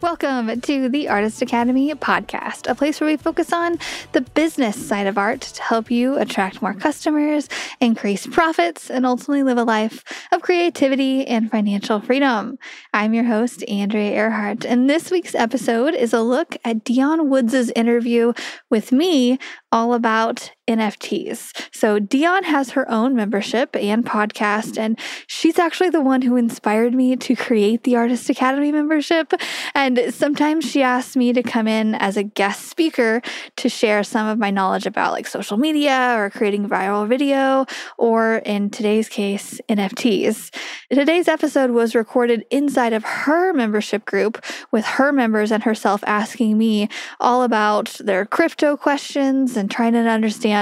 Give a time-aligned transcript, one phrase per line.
[0.00, 3.78] Welcome to the Artist Academy podcast, a place where we focus on
[4.12, 7.48] the business side of art to help you attract more customers,
[7.80, 12.58] increase profits, and ultimately live a life of creativity and financial freedom.
[12.92, 17.70] I'm your host, Andrea Earhart, and this week's episode is a look at Dionne Woods'
[17.70, 18.34] interview
[18.70, 19.38] with me
[19.72, 21.68] all about NFTs.
[21.72, 26.94] So, Dionne has her own membership and podcast, and she's actually the one who inspired
[26.94, 29.32] me to create the Artist Academy membership.
[29.74, 33.20] And sometimes she asks me to come in as a guest speaker
[33.56, 37.66] to share some of my knowledge about like social media or creating viral video,
[37.98, 40.54] or in today's case, NFTs.
[40.90, 46.56] Today's episode was recorded inside of her membership group with her members and herself asking
[46.56, 46.88] me
[47.20, 50.53] all about their crypto questions and trying to understand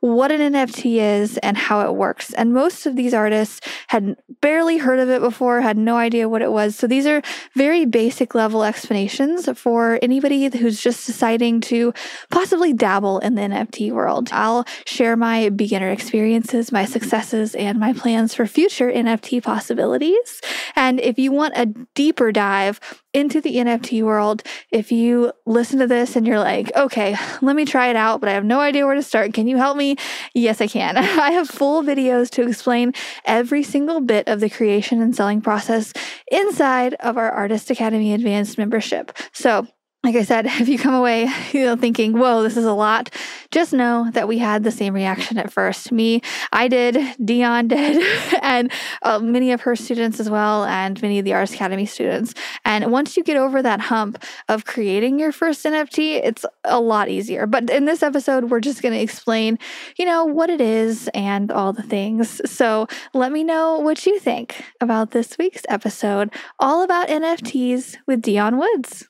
[0.00, 2.32] what an NFT is and how it works.
[2.34, 6.42] And most of these artists had barely heard of it before, had no idea what
[6.42, 6.76] it was.
[6.76, 7.22] So these are
[7.54, 11.92] very basic level explanations for anybody who's just deciding to
[12.30, 14.28] possibly dabble in the NFT world.
[14.32, 20.40] I'll share my beginner experiences, my successes, and my plans for future NFT possibilities.
[20.76, 22.80] And if you want a deeper dive
[23.14, 27.64] into the NFT world, if you listen to this and you're like, okay, let me
[27.64, 29.96] try it out, but I have no idea where to start, can you help me?
[30.34, 30.96] Yes, I can.
[30.98, 32.92] I have full videos to explain
[33.24, 35.92] every single bit of the creation and selling process
[36.30, 39.16] inside of our Artist Academy Advanced membership.
[39.32, 39.66] So
[40.04, 43.10] like I said, if you come away, you know, thinking, "Whoa, this is a lot,"
[43.50, 45.90] just know that we had the same reaction at first.
[45.90, 46.20] Me,
[46.52, 48.04] I did, Dionne did,
[48.42, 48.70] and
[49.02, 52.34] uh, many of her students as well, and many of the Artist Academy students.
[52.64, 57.08] And once you get over that hump of creating your first NFT, it's a lot
[57.08, 57.46] easier.
[57.46, 59.58] But in this episode, we're just going to explain,
[59.96, 62.40] you know, what it is and all the things.
[62.50, 68.22] So let me know what you think about this week's episode, all about NFTs with
[68.22, 69.08] Dionne Woods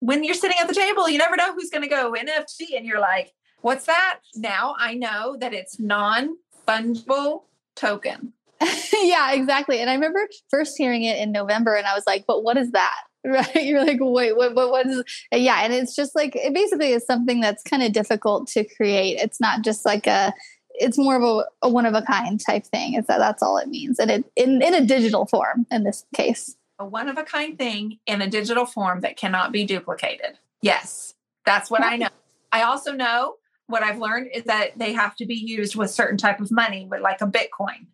[0.00, 2.86] when you're sitting at the table, you never know who's going to go NFT, and
[2.86, 6.36] you're like, "What's that?" Now I know that it's non
[6.66, 7.42] fungible
[7.74, 8.32] token.
[9.02, 9.80] yeah, exactly.
[9.80, 12.72] And I remember first hearing it in November, and I was like, "But what is
[12.72, 13.56] that?" Right?
[13.56, 14.54] You're like, "Wait, what?
[14.54, 14.70] What?
[14.70, 15.02] What is?"
[15.32, 19.18] Yeah, and it's just like it basically is something that's kind of difficult to create.
[19.20, 20.32] It's not just like a
[20.78, 22.94] it's more of a, a, one of a kind type thing.
[22.94, 26.04] It's that that's all it means, and it in in a digital form in this
[26.14, 30.38] case a one of a kind thing in a digital form that cannot be duplicated.
[30.62, 31.14] Yes,
[31.44, 32.08] that's what I know.
[32.52, 36.16] I also know what I've learned is that they have to be used with certain
[36.16, 37.86] type of money, with like a Bitcoin.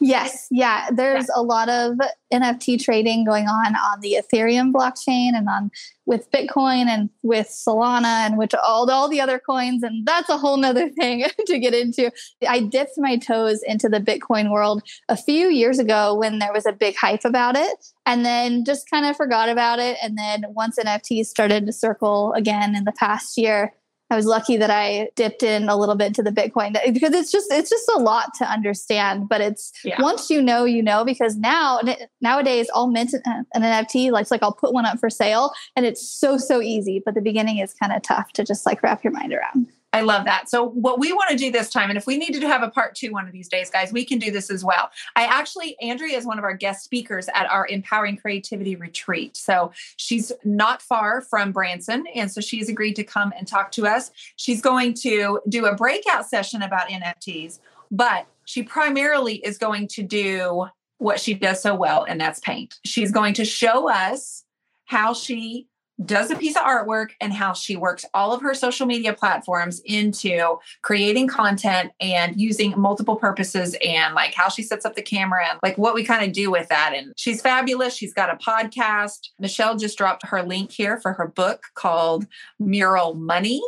[0.00, 0.88] Yes, yeah.
[0.90, 1.40] There's yeah.
[1.40, 1.96] a lot of
[2.32, 5.70] NFT trading going on on the Ethereum blockchain and on
[6.06, 10.36] with Bitcoin and with Solana and which all all the other coins, and that's a
[10.36, 12.10] whole nother thing to get into.
[12.48, 16.66] I dipped my toes into the Bitcoin world a few years ago when there was
[16.66, 19.98] a big hype about it, and then just kind of forgot about it.
[20.02, 23.72] And then once NFTs started to circle again in the past year,
[24.10, 27.30] I was lucky that I dipped in a little bit to the Bitcoin because it's
[27.30, 29.28] just it's just a lot to understand.
[29.28, 30.00] But it's yeah.
[30.02, 31.04] once you know, you know.
[31.04, 31.80] Because now
[32.20, 34.10] nowadays, I'll mint an NFT.
[34.10, 37.02] Like like I'll put one up for sale, and it's so so easy.
[37.04, 39.68] But the beginning is kind of tough to just like wrap your mind around.
[39.92, 40.48] I love that.
[40.48, 42.70] So, what we want to do this time, and if we needed to have a
[42.70, 44.90] part two one of these days, guys, we can do this as well.
[45.16, 49.36] I actually, Andrea is one of our guest speakers at our Empowering Creativity Retreat.
[49.36, 52.06] So, she's not far from Branson.
[52.14, 54.12] And so, she's agreed to come and talk to us.
[54.36, 57.58] She's going to do a breakout session about NFTs,
[57.90, 60.66] but she primarily is going to do
[60.98, 62.78] what she does so well, and that's paint.
[62.84, 64.44] She's going to show us
[64.84, 65.66] how she
[66.04, 69.80] does a piece of artwork and how she works all of her social media platforms
[69.84, 75.46] into creating content and using multiple purposes and like how she sets up the camera
[75.48, 76.92] and like what we kind of do with that.
[76.94, 77.94] And she's fabulous.
[77.94, 79.28] She's got a podcast.
[79.38, 82.26] Michelle just dropped her link here for her book called
[82.58, 83.62] Mural Money.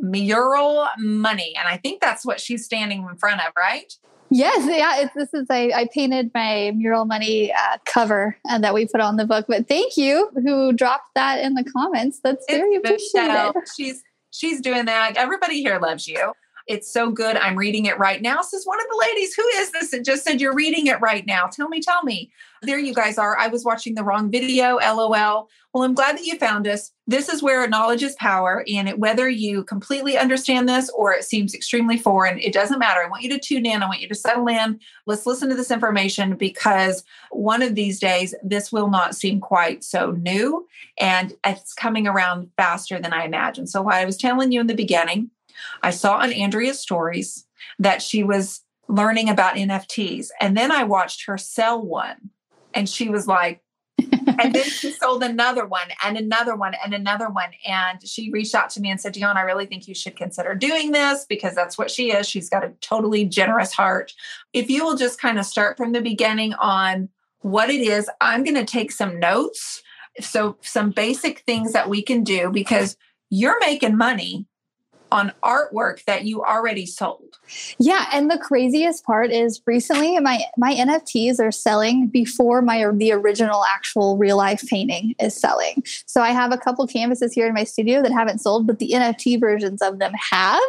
[0.00, 1.54] Mural Money.
[1.58, 3.92] And I think that's what she's standing in front of, right?
[4.30, 5.02] Yes, yeah.
[5.02, 9.00] It's, this is I, I painted my mural money uh, cover and that we put
[9.00, 9.46] on the book.
[9.48, 12.20] But thank you who dropped that in the comments.
[12.22, 13.54] That's very appreciated.
[13.76, 15.16] She's she's doing that.
[15.16, 16.32] Everybody here loves you.
[16.66, 17.36] It's so good.
[17.36, 18.42] I'm reading it right now.
[18.42, 19.94] Says one of the ladies, who is this?
[19.94, 21.46] It just said you're reading it right now.
[21.46, 22.30] Tell me, tell me.
[22.62, 23.36] There you guys are.
[23.38, 24.78] I was watching the wrong video.
[24.78, 25.48] LOL.
[25.72, 26.90] Well, I'm glad that you found us.
[27.06, 28.64] This is where knowledge is power.
[28.72, 33.00] And it, whether you completely understand this or it seems extremely foreign, it doesn't matter.
[33.00, 33.82] I want you to tune in.
[33.82, 34.80] I want you to settle in.
[35.06, 39.84] Let's listen to this information because one of these days, this will not seem quite
[39.84, 40.66] so new.
[40.98, 43.68] And it's coming around faster than I imagined.
[43.68, 45.30] So, what I was telling you in the beginning,
[45.82, 47.46] I saw on Andrea's stories
[47.78, 50.28] that she was learning about NFTs.
[50.40, 52.30] And then I watched her sell one.
[52.74, 53.62] And she was like,
[54.38, 57.50] and then she sold another one and another one and another one.
[57.66, 60.54] And she reached out to me and said, Dionne, I really think you should consider
[60.54, 62.28] doing this because that's what she is.
[62.28, 64.12] She's got a totally generous heart.
[64.52, 67.08] If you will just kind of start from the beginning on
[67.40, 69.82] what it is, I'm going to take some notes.
[70.20, 72.96] So, some basic things that we can do because
[73.30, 74.46] you're making money
[75.10, 77.38] on artwork that you already sold.
[77.78, 83.12] Yeah, and the craziest part is recently my my NFTs are selling before my the
[83.12, 85.82] original actual real life painting is selling.
[86.06, 88.90] So I have a couple canvases here in my studio that haven't sold, but the
[88.92, 90.60] NFT versions of them have.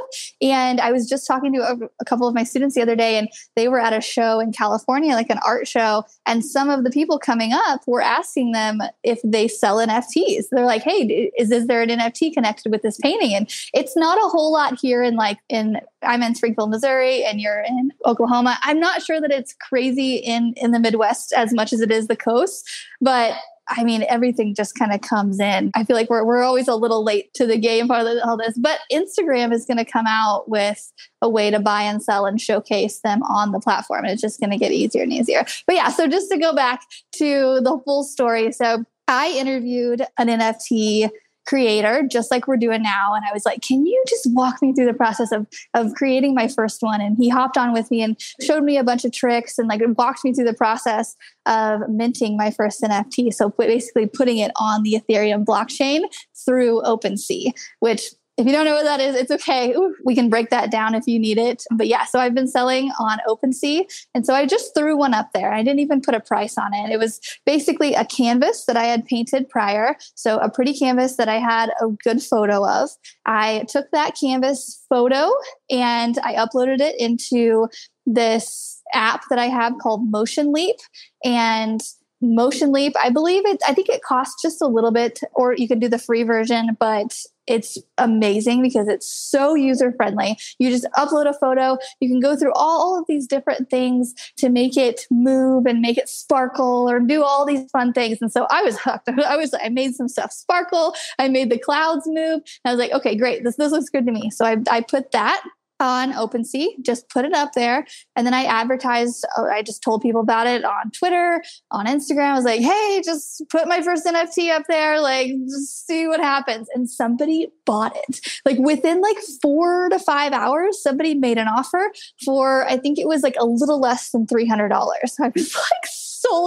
[0.42, 3.18] And I was just talking to a, a couple of my students the other day,
[3.18, 6.84] and they were at a show in California, like an art show, and some of
[6.84, 10.46] the people coming up were asking them if they sell NFTs.
[10.52, 14.18] They're like, "Hey, is is there an NFT connected with this painting?" And it's not
[14.18, 18.58] a whole lot here in like in I'm in Springfield, Missouri, and you're in Oklahoma.
[18.62, 22.08] I'm not sure that it's crazy in in the Midwest as much as it is
[22.08, 22.70] the coast,
[23.02, 23.36] but
[23.70, 25.72] I mean, everything just kind of comes in.
[25.76, 28.58] I feel like we're, we're always a little late to the game for all this,
[28.58, 30.92] but Instagram is going to come out with
[31.22, 34.06] a way to buy and sell and showcase them on the platform.
[34.06, 35.46] And it's just going to get easier and easier.
[35.68, 36.82] But yeah, so just to go back
[37.18, 38.52] to the full story.
[38.52, 41.10] So I interviewed an NFT
[41.50, 43.16] creator, just like we're doing now.
[43.16, 46.36] And I was like, can you just walk me through the process of, of creating
[46.36, 47.02] my first one?
[47.02, 49.82] And he hopped on with me and showed me a bunch of tricks and like
[49.98, 51.16] walked me through the process
[51.48, 53.34] of minting my first NFT.
[53.34, 56.02] So basically putting it on the Ethereum blockchain
[56.46, 59.74] through OpenSea, which if you don't know what that is, it's okay.
[59.74, 61.64] Ooh, we can break that down if you need it.
[61.72, 63.84] But yeah, so I've been selling on OpenSea.
[64.16, 65.52] And so I just threw one up there.
[65.52, 66.90] I didn't even put a price on it.
[66.90, 69.98] It was basically a canvas that I had painted prior.
[70.16, 72.90] So a pretty canvas that I had a good photo of.
[73.26, 75.30] I took that canvas photo
[75.70, 77.68] and I uploaded it into
[78.06, 80.78] this app that I have called Motion Leap.
[81.26, 81.82] And
[82.22, 85.68] Motion Leap, I believe it, I think it costs just a little bit, or you
[85.68, 87.16] can do the free version, but
[87.48, 90.38] it's amazing because it's so user friendly.
[90.60, 94.50] You just upload a photo, you can go through all, of these different things to
[94.50, 98.18] make it move and make it sparkle or do all these fun things.
[98.22, 99.10] And so I was hooked.
[99.26, 102.42] I was, I made some stuff sparkle, I made the clouds move.
[102.66, 104.30] I was like, okay, great, this, this looks good to me.
[104.30, 105.44] So I, I put that
[105.80, 107.86] on OpenSea, just put it up there.
[108.16, 111.42] And then I advertised, uh, I just told people about it on Twitter,
[111.72, 112.32] on Instagram.
[112.32, 116.20] I was like, hey, just put my first NFT up there, like, just see what
[116.20, 116.68] happens.
[116.76, 118.20] And somebody bought it.
[118.46, 121.92] Like within like four to five hours, somebody made an offer
[122.26, 124.72] for, I think it was like a little less than $300.
[124.72, 125.89] I was like,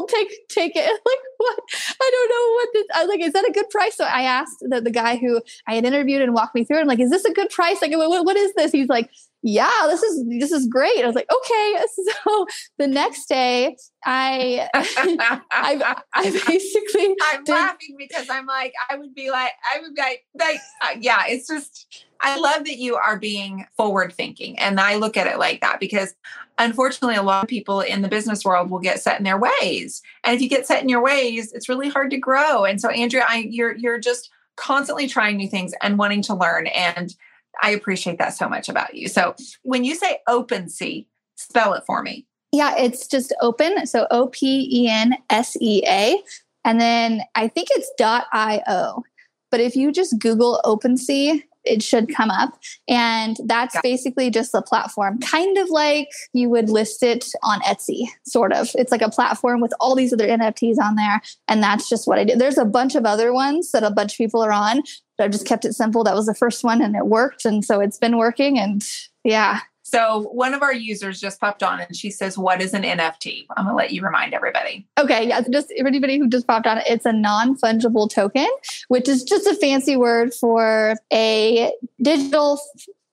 [0.09, 0.85] take, take it.
[1.05, 1.59] Like, what?
[2.01, 3.97] I don't know what this, I was like, is that a good price?
[3.97, 6.83] So I asked the, the guy who I had interviewed and walked me through it.
[6.83, 7.83] I'm like, is this a good price?
[7.83, 8.71] Like, what, what is this?
[8.71, 9.11] He's like,
[9.43, 11.03] yeah, this is this is great.
[11.03, 11.77] I was like, okay.
[12.25, 12.47] So
[12.79, 19.15] the next day, I I, I basically I'm did, laughing because I'm like, I would
[19.15, 22.95] be like, I would be like, like uh, yeah, it's just I love that you
[22.95, 26.15] are being forward thinking, and I look at it like that because
[26.59, 30.03] unfortunately, a lot of people in the business world will get set in their ways,
[30.23, 32.65] and if you get set in your ways, it's really hard to grow.
[32.65, 36.67] And so, Andrea, I you're you're just constantly trying new things and wanting to learn
[36.69, 37.17] and
[37.63, 39.09] I appreciate that so much about you.
[39.09, 41.07] So when you say open OpenSea,
[41.37, 42.27] spell it for me.
[42.53, 43.87] Yeah, it's just open.
[43.87, 46.23] So O P E N S E A.
[46.65, 49.03] And then I think it's .io.
[49.51, 52.59] But if you just Google OpenSea, it should come up.
[52.89, 58.09] And that's basically just a platform, kind of like you would list it on Etsy,
[58.27, 58.71] sort of.
[58.75, 61.23] It's like a platform with all these other NFTs on there.
[61.49, 62.39] And that's just what I did.
[62.39, 64.83] There's a bunch of other ones that a bunch of people are on.
[65.19, 66.05] I just kept it simple.
[66.05, 67.45] That was the first one and it worked.
[67.45, 68.59] And so it's been working.
[68.59, 68.83] And
[69.25, 69.61] yeah,
[69.93, 73.47] so one of our users just popped on and she says, What is an NFT?
[73.57, 74.87] I'm gonna let you remind everybody.
[74.99, 75.43] Okay, yeah.
[75.43, 78.49] So just anybody who just popped on, it's a non-fungible token,
[78.89, 82.59] which is just a fancy word for a digital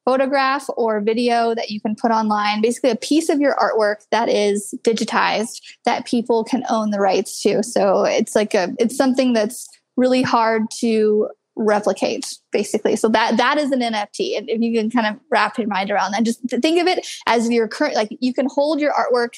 [0.05, 4.29] photograph or video that you can put online, basically a piece of your artwork that
[4.29, 7.61] is digitized that people can own the rights to.
[7.61, 11.27] So it's like a it's something that's really hard to
[11.59, 12.95] replicate basically.
[12.95, 15.91] So that that is an nft and if you can kind of wrap your mind
[15.91, 16.23] around that.
[16.23, 19.33] Just think of it as your current like you can hold your artwork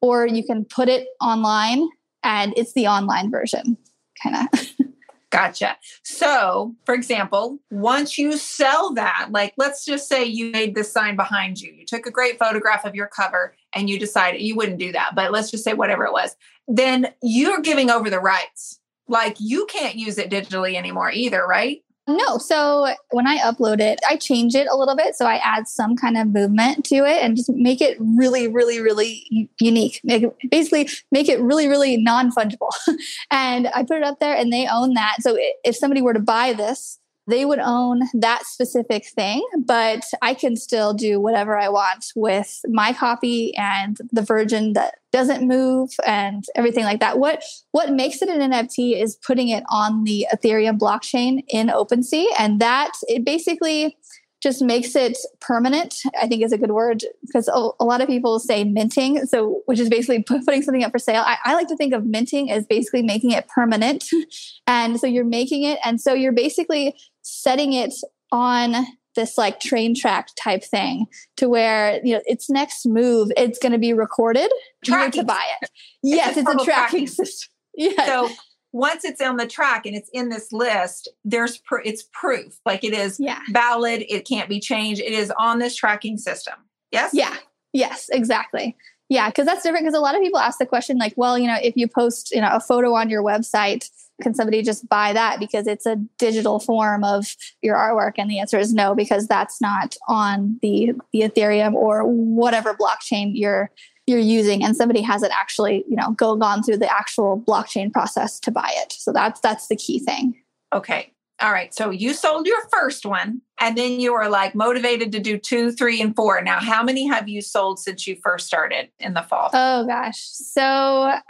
[0.00, 1.86] or you can put it online
[2.24, 3.76] and it's the online version
[4.22, 4.70] kind of
[5.30, 5.76] Gotcha.
[6.02, 11.16] So, for example, once you sell that, like let's just say you made this sign
[11.16, 14.78] behind you, you took a great photograph of your cover and you decided you wouldn't
[14.78, 16.36] do that, but let's just say whatever it was,
[16.68, 18.75] then you're giving over the rights
[19.08, 21.82] like you can't use it digitally anymore either, right?
[22.08, 22.38] No.
[22.38, 25.16] So when I upload it, I change it a little bit.
[25.16, 28.80] So I add some kind of movement to it and just make it really, really,
[28.80, 30.00] really unique.
[30.04, 32.70] Make basically make it really, really non fungible.
[33.32, 35.16] and I put it up there and they own that.
[35.20, 40.34] So if somebody were to buy this, they would own that specific thing, but I
[40.34, 45.90] can still do whatever I want with my copy and the version that doesn't move
[46.06, 47.18] and everything like that.
[47.18, 47.42] What
[47.72, 52.60] what makes it an NFT is putting it on the Ethereum blockchain in OpenSea, and
[52.60, 53.96] that it basically
[54.42, 58.38] just makes it permanent i think is a good word because a, lot of people
[58.38, 61.76] say minting so which is basically putting something up for sale I, I, like to
[61.76, 64.04] think of minting as basically making it permanent
[64.66, 66.94] and so you're making it and so you're basically
[67.26, 67.92] setting it
[68.30, 71.06] on this like train track type thing
[71.36, 74.50] to where you know its next move it's going to be recorded
[74.84, 75.22] tracking.
[75.22, 75.70] to buy it.
[76.02, 77.50] Yes it's, it's a tracking, tracking system.
[77.74, 78.28] yeah so
[78.72, 82.84] once it's on the track and it's in this list there's pr- it's proof like
[82.84, 83.40] it is yeah.
[83.50, 86.54] valid it can't be changed it is on this tracking system.
[86.92, 87.10] Yes?
[87.12, 87.34] Yeah.
[87.72, 88.76] Yes exactly.
[89.08, 91.48] Yeah because that's different because a lot of people ask the question like well you
[91.48, 93.88] know if you post you know a photo on your website
[94.22, 98.14] can somebody just buy that because it's a digital form of your artwork?
[98.18, 103.32] And the answer is no because that's not on the the ethereum or whatever blockchain
[103.34, 103.70] you're
[104.06, 104.64] you're using.
[104.64, 108.70] And somebody hasn't actually you know go gone through the actual blockchain process to buy
[108.76, 108.92] it.
[108.92, 110.34] So that's that's the key thing.
[110.72, 111.74] Okay all right.
[111.74, 115.70] So you sold your first one and then you were like motivated to do two,
[115.70, 116.40] three, and four.
[116.40, 119.50] Now, how many have you sold since you first started in the fall?
[119.52, 120.18] Oh, gosh.
[120.18, 120.62] So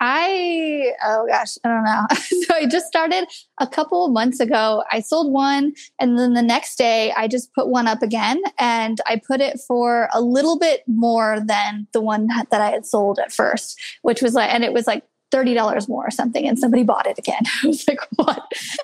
[0.01, 2.07] I, oh, gosh, I don't know.
[2.47, 3.27] so I just started
[3.61, 4.85] a couple months ago.
[4.93, 5.73] I sold one.
[6.01, 9.59] And then the next day, I just put one up again and I put it
[9.67, 14.23] for a little bit more than the one that I had sold at first, which
[14.23, 17.42] was like, and it was like $30 more or something and somebody bought it again.
[17.64, 18.42] I was like, what?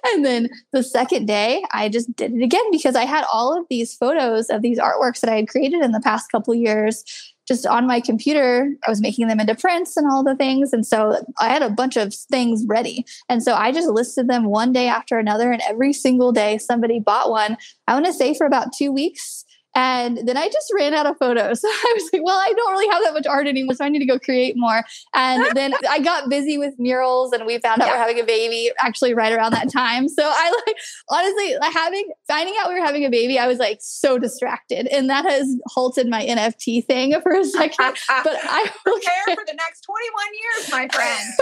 [0.08, 3.66] And then the second day, I just did it again because I had all of
[3.70, 7.04] these photos of these artworks that I had created in the past couple years
[7.46, 8.72] just on my computer.
[8.86, 10.72] I was making them into prints and all the things.
[10.72, 13.04] And so I had a bunch of things ready.
[13.28, 15.50] And so I just listed them one day after another.
[15.50, 17.56] And every single day, somebody bought one.
[17.88, 19.44] I want to say for about two weeks.
[19.74, 21.62] And then I just ran out of photos.
[21.64, 24.00] I was like, well, I don't really have that much art anymore, so I need
[24.00, 24.84] to go create more.
[25.14, 27.94] And then I got busy with murals and we found out yeah.
[27.94, 30.08] we're having a baby actually right around that time.
[30.08, 30.76] So I like
[31.10, 34.86] honestly like having finding out we were having a baby, I was like so distracted.
[34.88, 37.96] And that has halted my NFT thing for a second.
[38.08, 41.32] but I prepare for the next 21 years, my friend.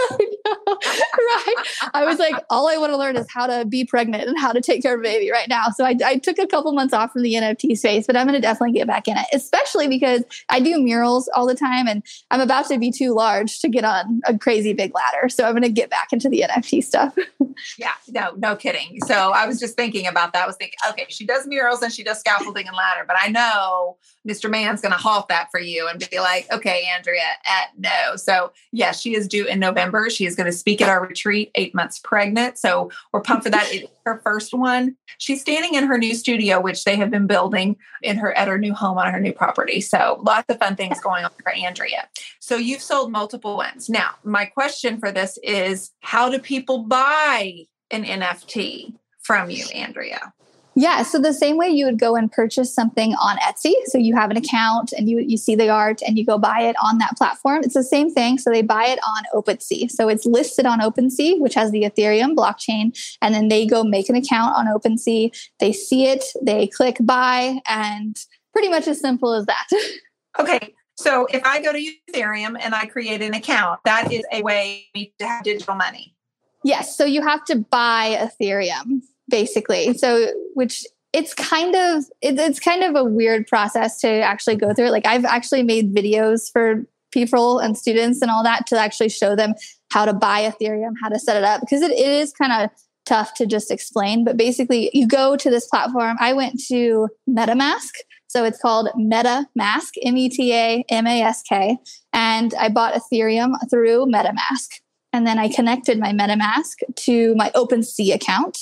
[1.17, 1.65] right.
[1.93, 4.51] I was like, all I want to learn is how to be pregnant and how
[4.51, 5.67] to take care of a baby right now.
[5.75, 8.39] So I, I took a couple months off from the NFT space, but I'm going
[8.39, 12.03] to definitely get back in it, especially because I do murals all the time and
[12.29, 15.27] I'm about to be too large to get on a crazy big ladder.
[15.29, 17.15] So I'm going to get back into the NFT stuff.
[17.77, 18.99] yeah, no, no kidding.
[19.07, 20.43] So I was just thinking about that.
[20.43, 23.29] I was thinking, okay, she does murals and she does scaffolding and ladder, but I
[23.29, 23.97] know
[24.27, 24.49] Mr.
[24.49, 28.15] Man's going to halt that for you and be like, okay, Andrea, at no.
[28.15, 30.09] So yes, she is due in November.
[30.09, 32.57] She is going to speak at our retreat, eight months pregnant.
[32.57, 33.67] So we're pumped for that.
[33.71, 34.95] It's her first one.
[35.17, 37.77] She's standing in her new studio, which they have been building
[38.11, 39.81] in her at her new home on her new property.
[39.81, 42.07] So lots of fun things going on for Andrea.
[42.39, 43.89] So you've sold multiple ones.
[43.89, 50.33] Now, my question for this is how do people buy an NFT from you, Andrea?
[50.75, 54.15] Yeah, so the same way you would go and purchase something on Etsy, so you
[54.15, 56.97] have an account and you you see the art and you go buy it on
[56.99, 57.61] that platform.
[57.63, 58.37] It's the same thing.
[58.37, 59.91] So they buy it on OpenSea.
[59.91, 64.07] So it's listed on OpenSea, which has the Ethereum blockchain, and then they go make
[64.07, 65.35] an account on OpenSea.
[65.59, 68.15] They see it, they click buy, and
[68.53, 69.67] pretty much as simple as that.
[70.39, 70.73] okay.
[70.95, 74.85] So if I go to Ethereum and I create an account, that is a way
[74.95, 76.15] to have digital money.
[76.63, 76.95] Yes.
[76.95, 79.01] So you have to buy Ethereum
[79.31, 79.93] basically.
[79.95, 84.73] So, which it's kind of it, it's kind of a weird process to actually go
[84.73, 84.89] through.
[84.89, 89.35] Like I've actually made videos for people and students and all that to actually show
[89.35, 89.53] them
[89.91, 92.69] how to buy Ethereum, how to set it up because it, it is kind of
[93.05, 94.23] tough to just explain.
[94.23, 96.17] But basically, you go to this platform.
[96.19, 97.91] I went to MetaMask.
[98.27, 101.77] So it's called MetaMask, M E T A M A S K.
[102.13, 104.79] And I bought Ethereum through MetaMask.
[105.13, 108.57] And then I connected my MetaMask to my OpenSea account.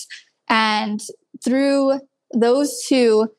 [0.49, 1.01] And
[1.43, 1.99] through
[2.33, 3.29] those two,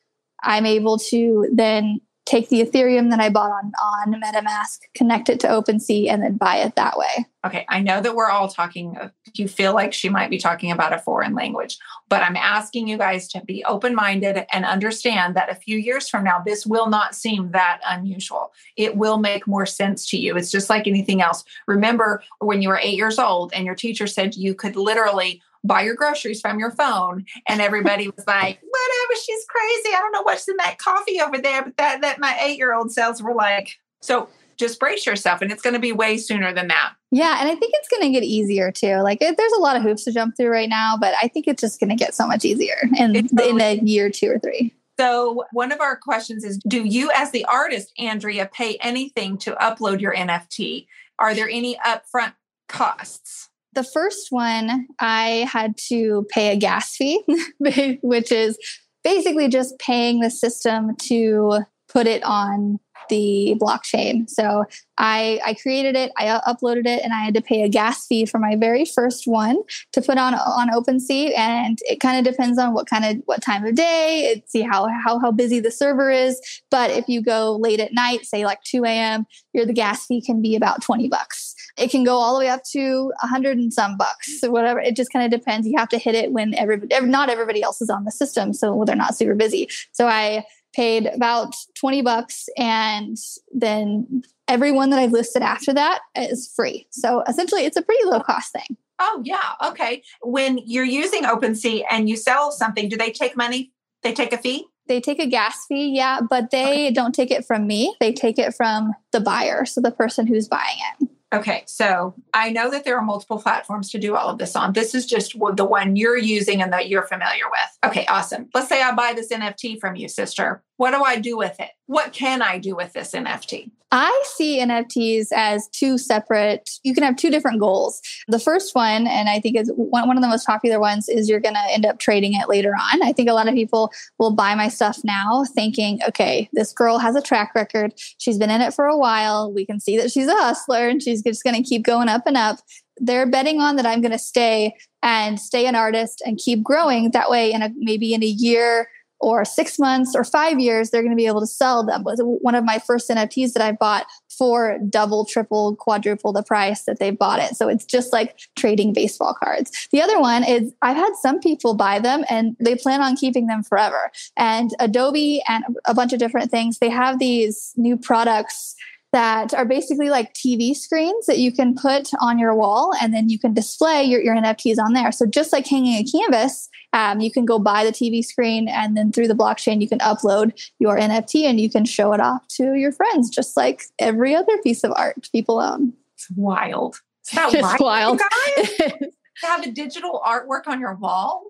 [0.43, 5.39] I'm able to then take the Ethereum that I bought on, on MetaMask, connect it
[5.41, 7.25] to OpenSea, and then buy it that way.
[7.45, 7.65] Okay.
[7.67, 10.93] I know that we're all talking, uh, you feel like she might be talking about
[10.93, 11.77] a foreign language,
[12.07, 16.07] but I'm asking you guys to be open minded and understand that a few years
[16.07, 18.53] from now, this will not seem that unusual.
[18.77, 20.37] It will make more sense to you.
[20.37, 21.43] It's just like anything else.
[21.67, 25.81] Remember when you were eight years old and your teacher said you could literally buy
[25.83, 27.25] your groceries from your phone.
[27.47, 29.95] And everybody was like, whatever, she's crazy.
[29.95, 32.73] I don't know what's in that coffee over there, but that, that my eight year
[32.73, 36.53] old selves were like, so just brace yourself and it's going to be way sooner
[36.53, 36.93] than that.
[37.09, 38.97] Yeah, and I think it's going to get easier too.
[38.97, 41.47] Like it, there's a lot of hoops to jump through right now, but I think
[41.47, 44.73] it's just going to get so much easier in, in a year, two or three.
[44.99, 49.53] So, one of our questions is Do you, as the artist, Andrea, pay anything to
[49.53, 50.85] upload your NFT?
[51.17, 52.33] Are there any upfront
[52.67, 53.49] costs?
[53.73, 57.23] The first one, I had to pay a gas fee,
[58.01, 58.57] which is
[59.03, 64.29] basically just paying the system to put it on the blockchain.
[64.29, 64.65] So
[64.97, 68.25] I, I created it, I uploaded it, and I had to pay a gas fee
[68.25, 69.57] for my very first one
[69.93, 71.37] to put on on OpenSea.
[71.37, 74.61] And it kind of depends on what kind of what time of day, it, see
[74.61, 76.39] how how how busy the server is.
[76.69, 80.21] But if you go late at night, say like 2 a.m., your the gas fee
[80.21, 81.50] can be about 20 bucks.
[81.77, 84.79] It can go all the way up to a hundred and some bucks, or whatever.
[84.79, 85.67] It just kind of depends.
[85.67, 88.83] You have to hit it when everybody, not everybody else is on the system, so
[88.85, 89.69] they're not super busy.
[89.91, 93.17] So I paid about 20 bucks and
[93.53, 96.87] then everyone that I've listed after that is free.
[96.91, 98.77] So essentially it's a pretty low cost thing.
[98.99, 100.03] Oh yeah, okay.
[100.21, 103.71] When you're using OpenSea and you sell something, do they take money?
[104.03, 104.65] They take a fee?
[104.87, 106.91] They take a gas fee, yeah, but they okay.
[106.91, 107.95] don't take it from me.
[107.99, 111.09] They take it from the buyer, so the person who's buying it.
[111.33, 114.73] Okay, so I know that there are multiple platforms to do all of this on.
[114.73, 117.89] This is just the one you're using and that you're familiar with.
[117.89, 118.49] Okay, awesome.
[118.53, 120.61] Let's say I buy this NFT from you, sister.
[120.75, 121.69] What do I do with it?
[121.85, 123.71] What can I do with this NFT?
[123.91, 128.01] I see NFTs as two separate, you can have two different goals.
[128.29, 131.27] The first one, and I think is one, one of the most popular ones, is
[131.27, 133.03] you're going to end up trading it later on.
[133.03, 136.99] I think a lot of people will buy my stuff now thinking, okay, this girl
[136.99, 137.91] has a track record.
[138.17, 139.51] She's been in it for a while.
[139.51, 142.23] We can see that she's a hustler and she's just going to keep going up
[142.25, 142.59] and up.
[142.97, 147.11] They're betting on that I'm going to stay and stay an artist and keep growing.
[147.11, 148.87] That way, in a, maybe in a year,
[149.21, 152.03] or six months or five years, they're going to be able to sell them.
[152.03, 156.99] One of my first NFTs that I bought for double, triple, quadruple the price that
[156.99, 157.55] they bought it.
[157.55, 159.71] So it's just like trading baseball cards.
[159.91, 163.47] The other one is I've had some people buy them and they plan on keeping
[163.47, 164.11] them forever.
[164.37, 168.75] And Adobe and a bunch of different things, they have these new products
[169.11, 173.29] that are basically like TV screens that you can put on your wall and then
[173.29, 175.11] you can display your, your NFTs on there.
[175.11, 178.95] So just like hanging a canvas, um, you can go buy the TV screen and
[178.95, 182.47] then through the blockchain, you can upload your NFT and you can show it off
[182.49, 185.93] to your friends, just like every other piece of art people own.
[186.15, 187.01] It's wild.
[187.25, 188.19] Is that it's wild?
[188.19, 188.77] Guys?
[189.41, 191.43] to have a digital artwork on your wall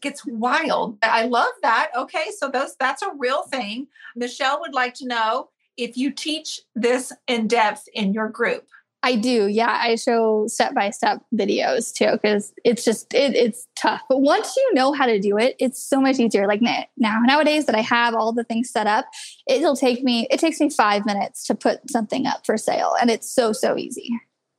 [0.00, 0.98] gets wild.
[1.02, 1.90] I love that.
[1.96, 3.86] Okay, so those that's a real thing.
[4.16, 8.66] Michelle would like to know if you teach this in depth in your group.
[9.04, 9.46] I do.
[9.46, 14.02] Yeah, I show step by step videos too because it's just it, it's tough.
[14.08, 16.48] But once you know how to do it, it's so much easier.
[16.48, 16.84] Like now
[17.22, 19.06] nowadays that I have all the things set up,
[19.46, 23.08] it'll take me it takes me 5 minutes to put something up for sale and
[23.08, 24.10] it's so so easy.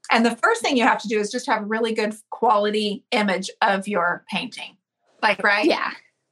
[0.10, 3.04] And the first thing you have to do is just have a really good quality
[3.12, 4.78] image of your painting.
[5.22, 5.66] Like right?
[5.66, 5.92] Yeah.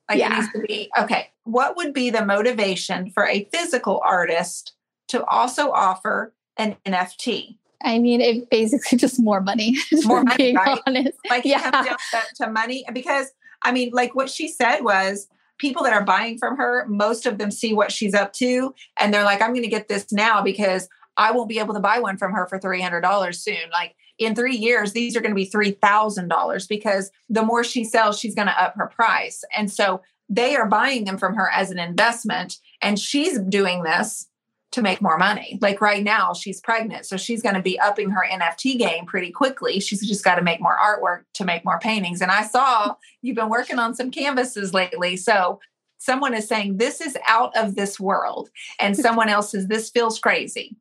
[0.09, 0.31] Like yeah.
[0.31, 1.27] it needs to be okay.
[1.43, 4.76] What would be the motivation for a physical artist
[5.07, 7.57] to also offer an NFT.
[7.81, 9.77] I mean, it basically just more money.
[10.05, 10.79] More money, right?
[10.87, 11.17] Honest.
[11.29, 11.71] Like yeah.
[11.71, 11.97] down
[12.37, 13.27] to, money because
[13.61, 17.37] I mean, like what she said was people that are buying from her, most of
[17.37, 20.41] them see what she's up to, and they're like, "I'm going to get this now
[20.41, 23.69] because I won't be able to buy one from her for three hundred dollars soon."
[23.71, 27.63] Like in three years, these are going to be three thousand dollars because the more
[27.63, 31.35] she sells, she's going to up her price, and so they are buying them from
[31.35, 34.26] her as an investment, and she's doing this
[34.71, 35.57] to make more money.
[35.61, 39.31] Like right now, she's pregnant, so she's going to be upping her NFT game pretty
[39.31, 39.79] quickly.
[39.79, 42.21] She's just got to make more artwork to make more paintings.
[42.21, 45.15] And I saw you've been working on some canvases lately.
[45.17, 45.59] So
[45.97, 48.49] someone is saying this is out of this world,
[48.79, 50.75] and someone else says this feels crazy.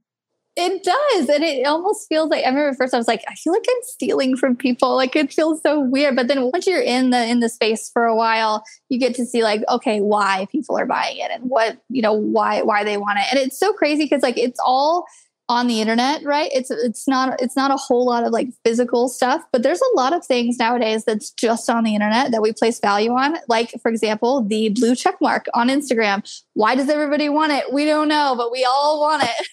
[0.58, 1.28] It does.
[1.28, 3.82] And it almost feels like I remember first I was like, I feel like I'm
[3.82, 4.96] stealing from people.
[4.96, 6.16] Like it feels so weird.
[6.16, 9.26] But then once you're in the in the space for a while, you get to
[9.26, 12.96] see like, okay, why people are buying it and what, you know, why why they
[12.96, 13.26] want it.
[13.30, 15.04] And it's so crazy because like it's all
[15.48, 19.08] on the internet right it's it's not it's not a whole lot of like physical
[19.08, 22.52] stuff but there's a lot of things nowadays that's just on the internet that we
[22.52, 26.20] place value on like for example the blue check mark on instagram
[26.56, 27.70] why does everybody want it?
[27.70, 29.46] We don't know, but we all want it.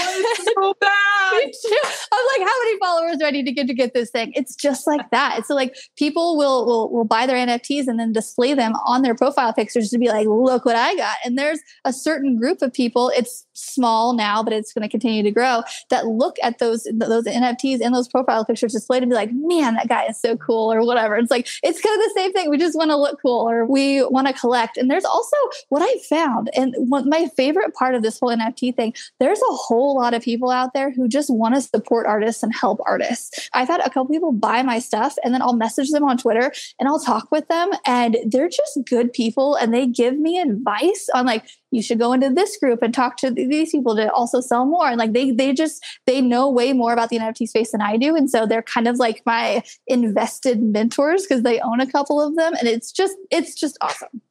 [0.54, 0.90] so bad.
[1.30, 4.32] I'm like, how many followers do I need to get to get this thing?
[4.34, 5.36] It's just like that.
[5.38, 9.02] It's so like people will, will will buy their NFTs and then display them on
[9.02, 11.18] their profile pictures to be like, look what I got.
[11.22, 13.12] And there's a certain group of people.
[13.14, 15.62] It's small now, but it's going to continue to grow.
[15.90, 19.74] That look at those those NFTs and those profile pictures displayed and be like, man,
[19.74, 21.16] that guy is so cool, or whatever.
[21.16, 22.48] It's like it's kind of the same thing.
[22.48, 24.78] We just want to look cool, or we want to collect.
[24.78, 25.36] And there's also
[25.68, 26.50] what I found found.
[26.54, 30.50] And my favorite part of this whole NFT thing, there's a whole lot of people
[30.50, 33.48] out there who just want to support artists and help artists.
[33.52, 36.52] I've had a couple people buy my stuff and then I'll message them on Twitter
[36.78, 41.08] and I'll talk with them and they're just good people and they give me advice
[41.14, 44.40] on like you should go into this group and talk to these people to also
[44.40, 47.72] sell more and like they they just they know way more about the nft space
[47.72, 51.80] than i do and so they're kind of like my invested mentors because they own
[51.80, 54.22] a couple of them and it's just it's just awesome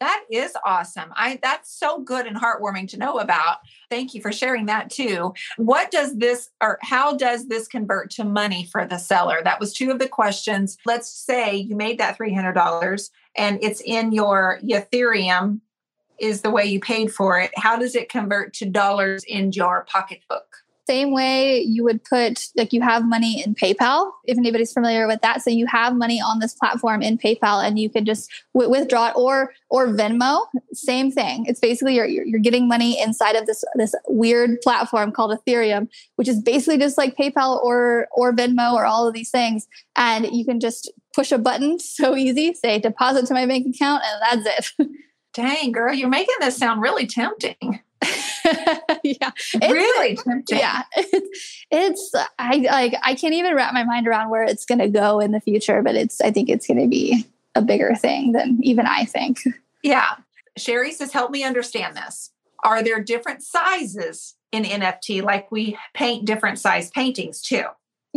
[0.00, 1.12] that is awesome.
[1.14, 3.58] I that's so good and heartwarming to know about.
[3.90, 5.32] Thank you for sharing that too.
[5.56, 9.40] What does this or how does this convert to money for the seller?
[9.42, 10.76] That was two of the questions.
[10.84, 15.60] Let's say you made that $300 and it's in your Ethereum
[16.18, 17.50] is the way you paid for it.
[17.56, 20.65] How does it convert to dollars in your pocketbook?
[20.88, 25.20] Same way you would put like you have money in PayPal, if anybody's familiar with
[25.22, 25.42] that.
[25.42, 29.08] So you have money on this platform in PayPal, and you can just w- withdraw
[29.08, 31.46] it, or or Venmo, same thing.
[31.46, 36.28] It's basically you're you're getting money inside of this this weird platform called Ethereum, which
[36.28, 40.44] is basically just like PayPal or or Venmo or all of these things, and you
[40.44, 44.72] can just push a button so easy, say deposit to my bank account, and that's
[44.78, 44.88] it.
[45.34, 47.80] Dang, girl, you're making this sound really tempting.
[49.02, 50.58] yeah, it's really tempting.
[50.58, 54.78] Yeah, it's, it's I like I can't even wrap my mind around where it's going
[54.78, 57.94] to go in the future, but it's I think it's going to be a bigger
[57.94, 59.40] thing than even I think.
[59.82, 60.16] Yeah,
[60.56, 62.30] Sherry says, help me understand this.
[62.64, 65.22] Are there different sizes in NFT?
[65.22, 67.64] Like we paint different size paintings too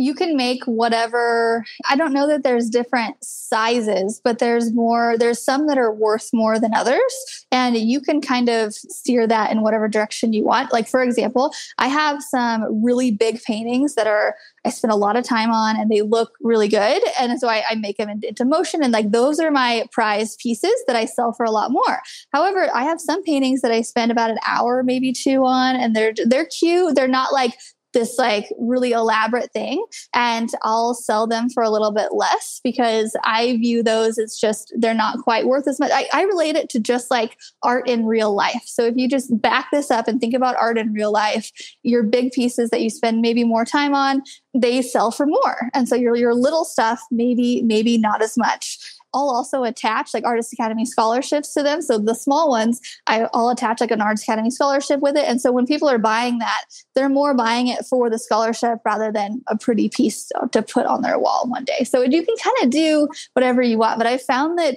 [0.00, 5.44] you can make whatever i don't know that there's different sizes but there's more there's
[5.44, 9.62] some that are worth more than others and you can kind of steer that in
[9.62, 10.72] whatever direction you want.
[10.72, 14.34] Like for example i have some really big paintings that are
[14.64, 17.62] i spend a lot of time on and they look really good and so i,
[17.68, 21.32] I make them into motion and like those are my prize pieces that i sell
[21.32, 22.00] for a lot more.
[22.32, 25.94] However i have some paintings that i spend about an hour maybe two on and
[25.94, 26.94] they're they're cute.
[26.94, 27.54] They're not like
[27.92, 33.16] this like really elaborate thing and I'll sell them for a little bit less because
[33.24, 35.90] I view those as just they're not quite worth as much.
[35.92, 38.62] I, I, relate it to just like art in real life.
[38.66, 41.50] So if you just back this up and think about art in real life,
[41.82, 44.22] your big pieces that you spend maybe more time on,
[44.54, 45.70] they sell for more.
[45.74, 48.78] And so your your little stuff maybe maybe not as much.
[49.12, 51.82] I'll also attach like Artist Academy scholarships to them.
[51.82, 55.24] So the small ones, I, will attach like an Artist Academy scholarship with it.
[55.26, 59.10] And so when people are buying that, they're more buying it for the scholarship rather
[59.10, 61.84] than a pretty piece to put on their wall one day.
[61.84, 63.98] So you can kind of do whatever you want.
[63.98, 64.76] But I found that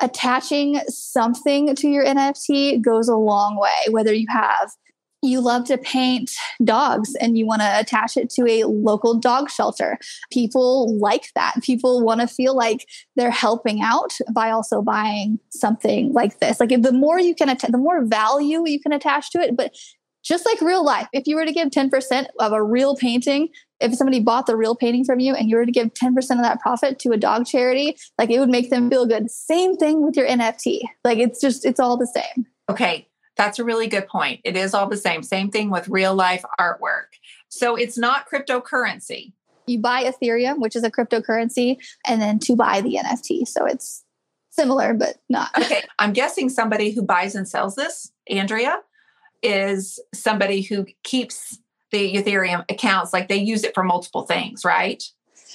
[0.00, 4.70] attaching something to your NFT goes a long way, whether you have
[5.22, 6.30] you love to paint
[6.64, 9.98] dogs and you want to attach it to a local dog shelter.
[10.32, 11.54] People like that.
[11.62, 16.58] People want to feel like they're helping out by also buying something like this.
[16.58, 19.56] Like the more you can, att- the more value you can attach to it.
[19.56, 19.72] But
[20.24, 23.48] just like real life, if you were to give 10% of a real painting,
[23.80, 26.42] if somebody bought the real painting from you and you were to give 10% of
[26.42, 29.30] that profit to a dog charity, like it would make them feel good.
[29.30, 30.80] Same thing with your NFT.
[31.04, 32.46] Like it's just, it's all the same.
[32.70, 33.08] Okay.
[33.42, 34.40] That's a really good point.
[34.44, 35.24] It is all the same.
[35.24, 37.08] Same thing with real life artwork.
[37.48, 39.32] So it's not cryptocurrency.
[39.66, 43.48] You buy Ethereum, which is a cryptocurrency, and then to buy the NFT.
[43.48, 44.04] So it's
[44.50, 45.50] similar, but not.
[45.58, 45.82] Okay.
[45.98, 48.78] I'm guessing somebody who buys and sells this, Andrea,
[49.42, 51.58] is somebody who keeps
[51.90, 53.12] the Ethereum accounts.
[53.12, 55.02] Like they use it for multiple things, right?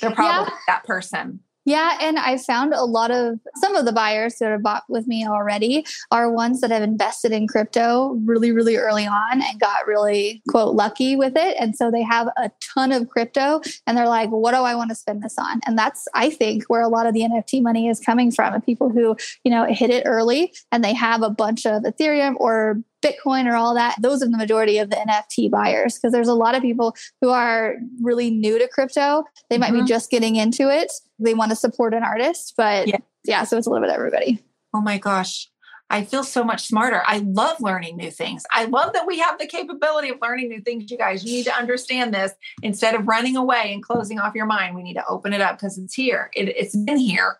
[0.02, 0.58] They're probably yeah.
[0.67, 1.39] that person.
[1.67, 5.06] Yeah, and I found a lot of some of the buyers that have bought with
[5.06, 9.86] me already are ones that have invested in crypto really, really early on and got
[9.86, 11.58] really quote lucky with it.
[11.60, 14.91] And so they have a ton of crypto and they're like, what do I want
[14.91, 15.60] to spend this on?
[15.67, 18.53] And that's, I think, where a lot of the NFT money is coming from.
[18.53, 22.36] And people who, you know, hit it early and they have a bunch of Ethereum
[22.38, 26.27] or Bitcoin or all that, those are the majority of the NFT buyers because there's
[26.27, 29.23] a lot of people who are really new to crypto.
[29.49, 29.81] They might mm-hmm.
[29.81, 30.91] be just getting into it.
[31.19, 32.97] They want to support an artist, but yeah.
[33.23, 34.43] yeah, so it's a little bit everybody.
[34.73, 35.49] Oh my gosh.
[35.89, 37.01] I feel so much smarter.
[37.05, 38.43] I love learning new things.
[38.51, 41.23] I love that we have the capability of learning new things, you guys.
[41.23, 42.33] You need to understand this.
[42.62, 45.57] Instead of running away and closing off your mind, we need to open it up
[45.57, 46.29] because it's here.
[46.36, 47.38] It, it's been here.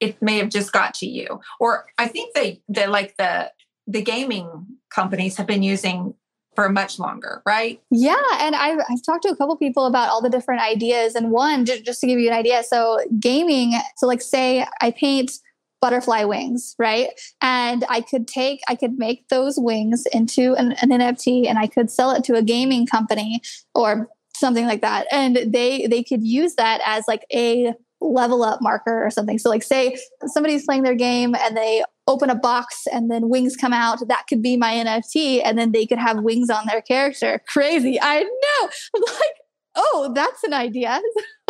[0.00, 1.40] It may have just got to you.
[1.58, 3.52] Or I think they, they like the
[3.90, 6.14] the gaming companies have been using
[6.54, 7.80] for much longer, right?
[7.90, 11.14] Yeah, and I've, I've talked to a couple people about all the different ideas.
[11.14, 14.90] And one, just, just to give you an idea, so gaming, so like say I
[14.90, 15.32] paint
[15.80, 17.08] butterfly wings, right?
[17.40, 21.66] And I could take, I could make those wings into an, an NFT and I
[21.66, 23.40] could sell it to a gaming company
[23.74, 25.06] or something like that.
[25.10, 29.38] And they they could use that as like a level up marker or something.
[29.38, 33.56] So like say somebody's playing their game and they open a box and then wings
[33.56, 36.82] come out, that could be my NFT and then they could have wings on their
[36.82, 37.40] character.
[37.48, 37.98] Crazy.
[38.00, 38.68] I know.
[38.96, 39.36] I'm like,
[39.76, 41.00] oh, that's an idea.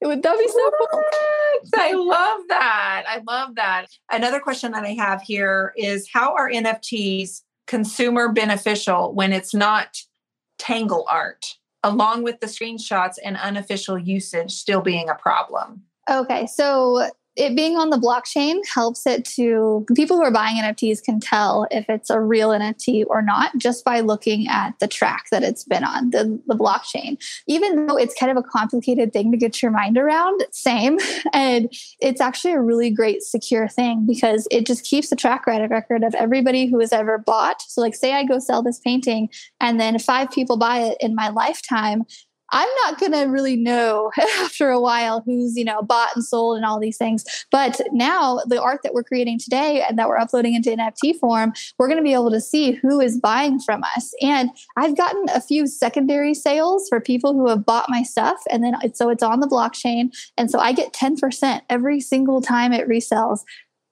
[0.00, 1.02] it would that be so cool.
[1.76, 3.04] I love that.
[3.08, 3.86] I love that.
[4.10, 9.96] Another question that I have here is how are NFTs consumer beneficial when it's not
[10.58, 15.82] tangle art, along with the screenshots and unofficial usage still being a problem?
[16.10, 21.02] Okay, so it being on the blockchain helps it to people who are buying NFTs
[21.02, 25.24] can tell if it's a real NFT or not just by looking at the track
[25.30, 27.20] that it's been on, the, the blockchain.
[27.48, 30.98] Even though it's kind of a complicated thing to get your mind around, same.
[31.32, 36.04] And it's actually a really great secure thing because it just keeps a track record
[36.04, 37.62] of everybody who has ever bought.
[37.62, 41.14] So, like, say I go sell this painting and then five people buy it in
[41.14, 42.04] my lifetime,
[42.54, 46.56] I'm not going to really know after a while who's, you know, bought and sold
[46.56, 47.24] and all these things.
[47.50, 51.52] But now the art that we're creating today and that we're uploading into NFT form,
[51.78, 54.14] we're going to be able to see who is buying from us.
[54.22, 58.38] And I've gotten a few secondary sales for people who have bought my stuff.
[58.48, 60.16] And then so it's on the blockchain.
[60.38, 63.40] And so I get 10% every single time it resells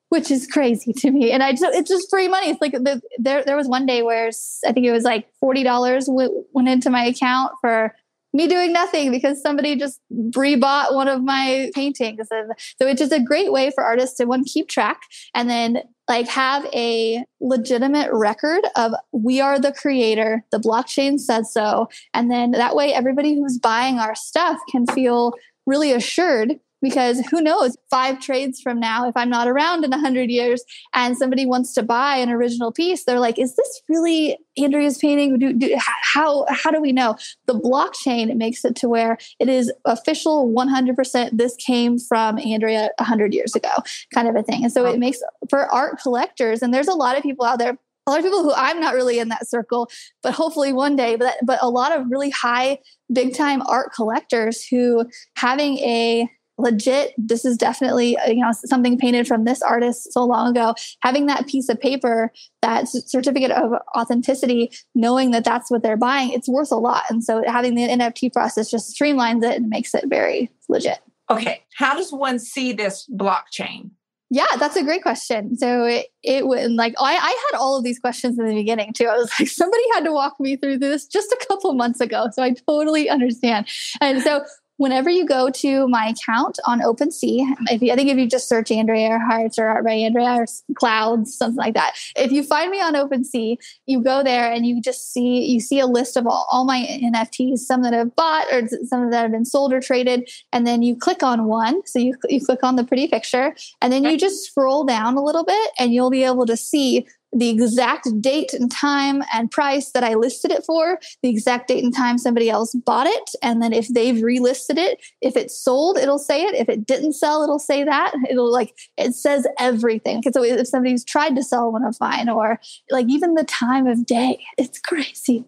[0.09, 1.31] which is crazy to me.
[1.33, 2.51] And I just, it's just free money.
[2.51, 4.29] It's like the, there, there was one day where
[4.66, 5.64] I think it was like $40
[6.05, 7.94] w- went into my account for
[8.33, 12.27] me doing nothing because somebody just rebought one of my paintings.
[12.31, 15.03] And so it's just a great way for artists to one keep track
[15.35, 21.47] and then like have a legitimate record of we are the creator, the blockchain said
[21.47, 21.88] so.
[22.12, 25.35] And then that way everybody who's buying our stuff can feel
[25.66, 30.31] really assured because who knows five trades from now if i'm not around in 100
[30.31, 30.64] years
[30.95, 35.38] and somebody wants to buy an original piece they're like is this really andrea's painting?
[35.38, 37.16] Do, do, how how do we know?
[37.47, 43.35] The blockchain makes it to where it is official 100% this came from andrea 100
[43.35, 43.71] years ago
[44.14, 44.64] kind of a thing.
[44.64, 45.18] And so it makes
[45.49, 48.42] for art collectors and there's a lot of people out there a lot of people
[48.42, 49.88] who I'm not really in that circle,
[50.25, 52.79] but hopefully one day, but but a lot of really high
[53.12, 58.98] big time art collectors who having a legit this is definitely uh, you know something
[58.98, 63.72] painted from this artist so long ago having that piece of paper that certificate of
[63.96, 67.88] authenticity knowing that that's what they're buying it's worth a lot and so having the
[67.88, 70.98] nft process just streamlines it and makes it very legit
[71.30, 73.90] okay how does one see this blockchain
[74.34, 75.58] yeah, that's a great question.
[75.58, 78.94] So it, it would like I, I had all of these questions in the beginning
[78.94, 79.04] too.
[79.04, 82.28] I was like, somebody had to walk me through this just a couple months ago.
[82.32, 83.68] So I totally understand.
[84.00, 84.42] And so
[84.83, 88.49] whenever you go to my account on OpenSea, if you, I think if you just
[88.49, 92.68] search Andrea Hearts or Art by Andrea or Clouds, something like that, if you find
[92.68, 96.27] me on OpenSea, you go there and you just see you see a list of
[96.27, 99.81] all, all my NFTs, some that I've bought or some that have been sold or
[99.81, 101.87] traded, and then you click on one.
[101.87, 105.23] So you you click on the pretty picture, and then you just scroll down a
[105.23, 109.92] little bit, and you'll be able to see the exact date and time and price
[109.92, 113.31] that I listed it for, the exact date and time somebody else bought it.
[113.42, 116.55] And then if they've relisted it, if it sold, it'll say it.
[116.55, 118.12] If it didn't sell, it'll say that.
[118.29, 120.23] It'll like, it says everything.
[120.31, 124.05] So if somebody's tried to sell one of mine or like even the time of
[124.05, 125.45] day, it's crazy.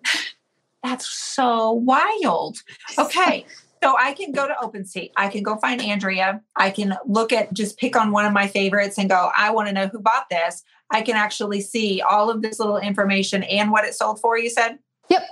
[0.83, 2.59] That's so wild.
[2.99, 3.45] Okay.
[3.83, 5.11] So I can go to OpenSea.
[5.15, 6.41] I can go find Andrea.
[6.57, 9.69] I can look at just pick on one of my favorites and go, I want
[9.69, 10.63] to know who bought this.
[10.95, 14.49] I can actually see all of this little information and what it sold for, you
[14.49, 14.79] said?
[15.11, 15.27] Yep.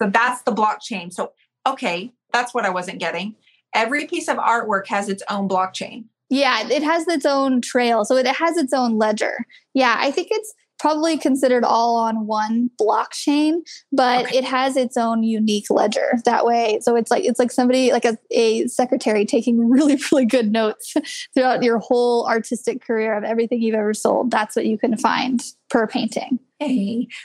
[0.00, 1.12] So that's the blockchain.
[1.12, 1.32] So,
[1.66, 3.34] okay, that's what I wasn't getting.
[3.74, 6.04] Every piece of artwork has its own blockchain.
[6.30, 8.04] Yeah, it has its own trail.
[8.04, 9.44] So it has its own ledger.
[9.74, 13.60] Yeah, I think it's probably considered all on one blockchain,
[13.92, 14.38] but okay.
[14.38, 16.78] it has its own unique ledger that way.
[16.82, 20.94] So it's like it's like somebody like a, a secretary taking really really good notes
[21.34, 24.30] throughout your whole artistic career of everything you've ever sold.
[24.30, 26.38] That's what you can find per painting.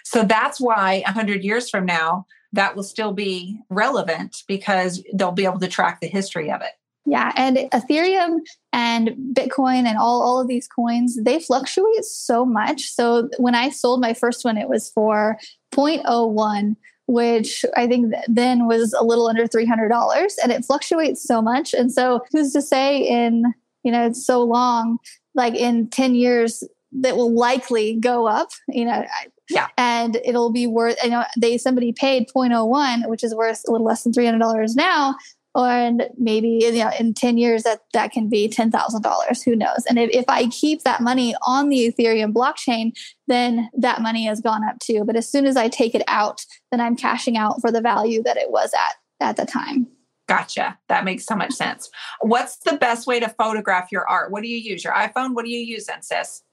[0.04, 5.32] So that's why a hundred years from now that will still be relevant because they'll
[5.32, 6.72] be able to track the history of it.
[7.06, 8.40] Yeah, and Ethereum
[8.72, 12.84] and Bitcoin and all, all of these coins, they fluctuate so much.
[12.90, 15.38] So when I sold my first one, it was for
[15.74, 21.74] 0.01, which I think then was a little under $300 and it fluctuates so much.
[21.74, 24.98] And so who's to say in, you know, it's so long,
[25.36, 26.64] like in 10 years,
[27.02, 28.52] that will likely go up.
[28.70, 29.04] You know,
[29.50, 29.68] Yeah.
[29.78, 33.86] And it'll be worth, you know they, somebody paid 0.01, which is worth a little
[33.86, 35.16] less than $300 now.
[35.56, 39.44] And maybe you know, in 10 years that that can be $10,000.
[39.44, 39.86] Who knows?
[39.88, 42.94] And if, if I keep that money on the Ethereum blockchain,
[43.28, 45.04] then that money has gone up too.
[45.06, 48.24] But as soon as I take it out, then I'm cashing out for the value
[48.24, 49.88] that it was at at the time.
[50.28, 50.78] Gotcha.
[50.88, 51.90] That makes so much sense.
[52.22, 54.32] What's the best way to photograph your art?
[54.32, 54.84] What do you use?
[54.84, 55.36] Your iPhone?
[55.36, 56.44] What do you use then, sis?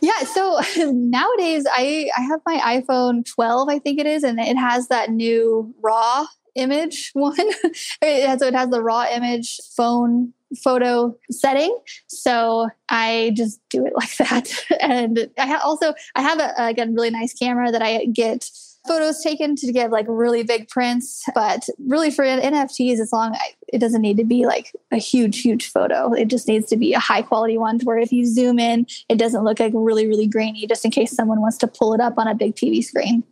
[0.00, 0.60] Yeah, so
[0.92, 5.10] nowadays I I have my iPhone 12, I think it is, and it has that
[5.10, 7.36] new raw image one.
[7.36, 7.68] so
[8.02, 11.76] it has the raw image phone photo setting.
[12.08, 14.52] So I just do it like that.
[14.80, 18.48] And I ha- also I have a, again really nice camera that I get
[18.86, 23.34] photos taken to get like really big prints but really for nfts as long
[23.68, 26.92] it doesn't need to be like a huge huge photo it just needs to be
[26.92, 30.26] a high quality one where if you zoom in it doesn't look like really really
[30.26, 33.24] grainy just in case someone wants to pull it up on a big tv screen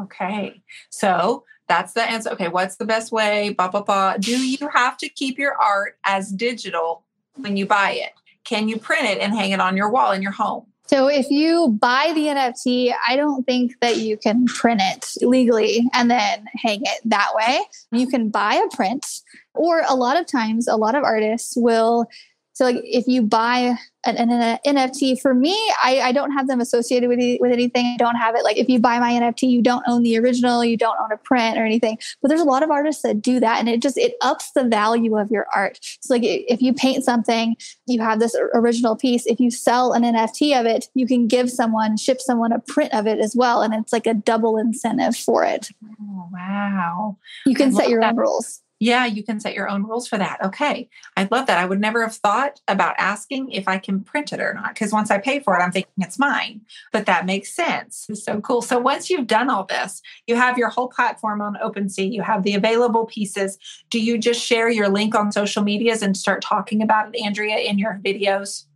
[0.00, 4.68] okay so that's the answer okay what's the best way blah blah blah do you
[4.68, 7.04] have to keep your art as digital
[7.36, 8.12] when you buy it
[8.44, 11.30] can you print it and hang it on your wall in your home so if
[11.30, 16.46] you buy the NFT, I don't think that you can print it legally and then
[16.62, 17.60] hang it that way.
[17.90, 19.06] You can buy a print,
[19.54, 22.06] or a lot of times, a lot of artists will.
[22.54, 25.20] So, like, if you buy an, an, an, NFT.
[25.20, 27.86] For me, I, I don't have them associated with, with anything.
[27.86, 30.64] I don't have it like if you buy my NFT, you don't own the original,
[30.64, 31.98] you don't own a print or anything.
[32.20, 34.64] But there's a lot of artists that do that, and it just it ups the
[34.64, 35.78] value of your art.
[36.00, 39.26] So like if you paint something, you have this original piece.
[39.26, 42.92] If you sell an NFT of it, you can give someone, ship someone a print
[42.94, 45.70] of it as well, and it's like a double incentive for it.
[46.00, 47.16] Oh, wow!
[47.46, 48.12] You can set your that.
[48.12, 48.60] own rules.
[48.84, 50.44] Yeah, you can set your own rules for that.
[50.44, 50.90] Okay.
[51.16, 51.56] I love that.
[51.56, 54.74] I would never have thought about asking if I can print it or not.
[54.74, 56.60] Because once I pay for it, I'm thinking it's mine.
[56.92, 58.04] But that makes sense.
[58.10, 58.60] It's so cool.
[58.60, 62.42] So once you've done all this, you have your whole platform on OpenSea, you have
[62.42, 63.56] the available pieces.
[63.88, 67.56] Do you just share your link on social medias and start talking about it, Andrea,
[67.56, 68.66] in your videos?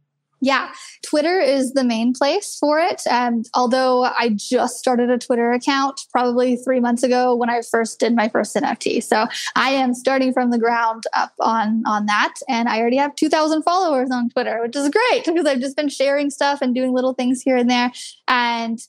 [0.41, 0.71] Yeah,
[1.05, 3.03] Twitter is the main place for it.
[3.11, 7.99] And although I just started a Twitter account probably three months ago when I first
[7.99, 12.35] did my first NFT, so I am starting from the ground up on on that.
[12.49, 15.77] And I already have two thousand followers on Twitter, which is great because I've just
[15.77, 17.91] been sharing stuff and doing little things here and there.
[18.29, 18.81] And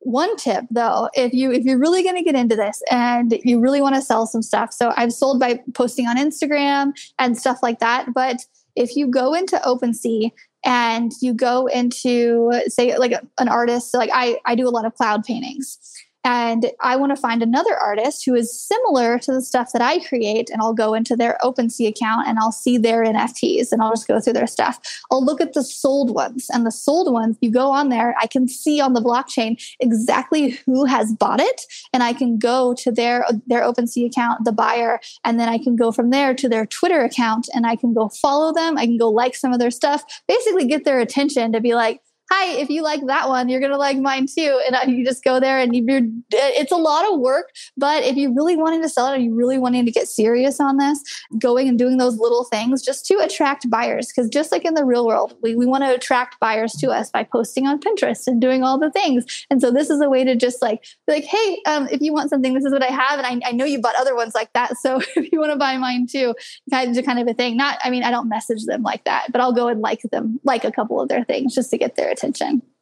[0.00, 3.60] one tip though if you if you're really going to get into this and you
[3.60, 7.58] really want to sell some stuff so i've sold by posting on instagram and stuff
[7.62, 8.38] like that but
[8.80, 10.30] if you go into OpenSea
[10.64, 14.94] and you go into say like an artist like i i do a lot of
[14.94, 15.78] cloud paintings
[16.24, 20.00] and I want to find another artist who is similar to the stuff that I
[20.00, 23.92] create, and I'll go into their OpenSea account and I'll see their NFTs and I'll
[23.92, 24.78] just go through their stuff.
[25.10, 28.26] I'll look at the sold ones, and the sold ones, you go on there, I
[28.26, 32.92] can see on the blockchain exactly who has bought it, and I can go to
[32.92, 36.66] their their OpenSea account, the buyer, and then I can go from there to their
[36.66, 38.76] Twitter account, and I can go follow them.
[38.76, 42.00] I can go like some of their stuff, basically get their attention to be like
[42.30, 44.60] hi, if you like that one, you're going to like mine too.
[44.66, 47.50] And you just go there and you're, it's a lot of work.
[47.76, 50.60] But if you're really wanting to sell it and you're really wanting to get serious
[50.60, 51.02] on this,
[51.38, 54.08] going and doing those little things just to attract buyers.
[54.08, 57.10] Because just like in the real world, we, we want to attract buyers to us
[57.10, 59.46] by posting on Pinterest and doing all the things.
[59.50, 62.12] And so this is a way to just like, be like, hey, um, if you
[62.12, 63.18] want something, this is what I have.
[63.18, 64.76] And I, I know you bought other ones like that.
[64.76, 66.36] So if you want to buy mine too,
[66.70, 67.56] kind of, kind of a thing.
[67.56, 70.38] Not, I mean, I don't message them like that, but I'll go and like them,
[70.44, 72.19] like a couple of their things just to get their attention.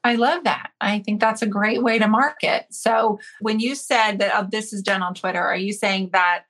[0.04, 0.70] I love that.
[0.80, 2.66] I think that's a great way to market.
[2.70, 6.44] So, when you said that oh, this is done on Twitter, are you saying that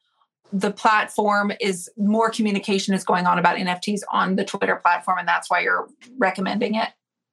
[0.53, 5.29] the platform is more communication is going on about NFTs on the Twitter platform, and
[5.29, 6.89] that's why you're recommending it?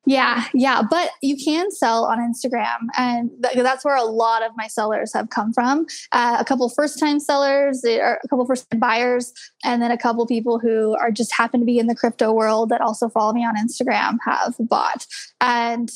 [0.05, 4.51] Yeah, yeah, but you can sell on Instagram, and th- that's where a lot of
[4.55, 5.87] my sellers have come from.
[6.11, 10.25] Uh, a couple first-time sellers, eh, or a couple first-time buyers, and then a couple
[10.27, 13.43] people who are just happen to be in the crypto world that also follow me
[13.43, 15.07] on Instagram have bought.
[15.41, 15.89] And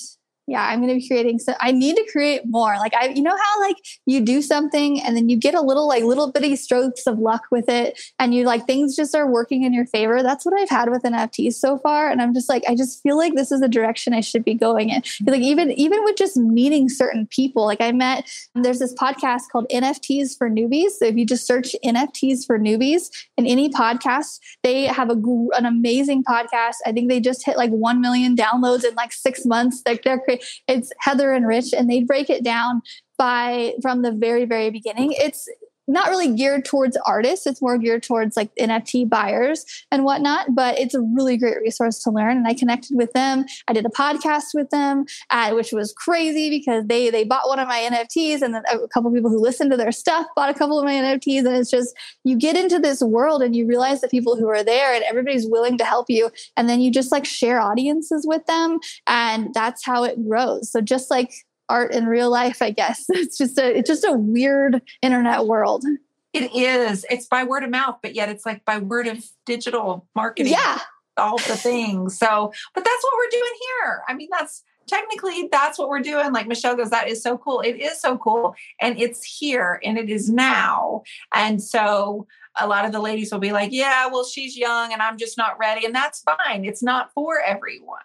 [0.49, 2.75] yeah i'm going to be creating so i need to create more.
[2.77, 5.87] Like i you know how like you do something and then you get a little
[5.87, 9.63] like little bitty strokes of luck with it and you like things just are working
[9.63, 10.21] in your favor?
[10.23, 13.17] That's what i've had with nfts so far and i'm just like i just feel
[13.17, 15.01] like this is the direction i should be going in.
[15.25, 19.67] Like even even with just meeting certain people like i met there's this podcast called
[19.71, 20.91] nfts for newbies.
[20.91, 25.15] So if you just search nfts for newbies in any podcast they have a
[25.53, 26.75] an amazing podcast.
[26.85, 29.81] I think they just hit like 1 million downloads in like six months.
[29.85, 30.21] Like they're,
[30.67, 32.81] it's Heather and Rich, and they break it down
[33.17, 35.13] by from the very very beginning.
[35.13, 35.47] It's
[35.89, 37.47] not really geared towards artists.
[37.47, 40.55] It's more geared towards like NFT buyers and whatnot.
[40.55, 42.37] But it's a really great resource to learn.
[42.37, 43.45] And I connected with them.
[43.67, 47.59] I did a podcast with them, uh, which was crazy because they they bought one
[47.59, 50.53] of my NFTs, and then a couple people who listened to their stuff bought a
[50.53, 51.39] couple of my NFTs.
[51.39, 54.63] And it's just you get into this world and you realize the people who are
[54.63, 56.29] there, and everybody's willing to help you.
[56.55, 60.71] And then you just like share audiences with them, and that's how it grows.
[60.71, 61.31] So just like
[61.69, 63.05] art in real life, I guess.
[63.09, 65.85] It's just a it's just a weird internet world.
[66.33, 67.05] It is.
[67.09, 70.53] It's by word of mouth, but yet it's like by word of digital marketing.
[70.53, 70.79] Yeah.
[71.17, 72.17] All the things.
[72.17, 74.01] So, but that's what we're doing here.
[74.07, 76.31] I mean, that's technically that's what we're doing.
[76.33, 77.61] Like Michelle goes, that is so cool.
[77.61, 78.55] It is so cool.
[78.81, 81.03] And it's here and it is now.
[81.33, 82.27] And so
[82.59, 85.37] a lot of the ladies will be like, yeah, well, she's young and I'm just
[85.37, 85.85] not ready.
[85.85, 86.65] And that's fine.
[86.65, 87.99] It's not for everyone.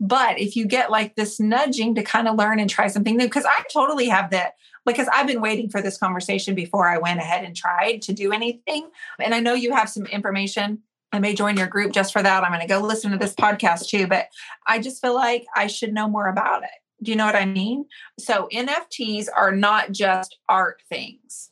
[0.00, 3.26] But if you get like this nudging to kind of learn and try something new,
[3.26, 7.20] because I totally have that, because I've been waiting for this conversation before I went
[7.20, 8.90] ahead and tried to do anything.
[9.20, 10.82] And I know you have some information.
[11.12, 12.42] I may join your group just for that.
[12.42, 14.28] I'm going to go listen to this podcast too, but
[14.66, 16.70] I just feel like I should know more about it.
[17.02, 17.86] Do you know what I mean?
[18.18, 21.50] So NFTs are not just art things.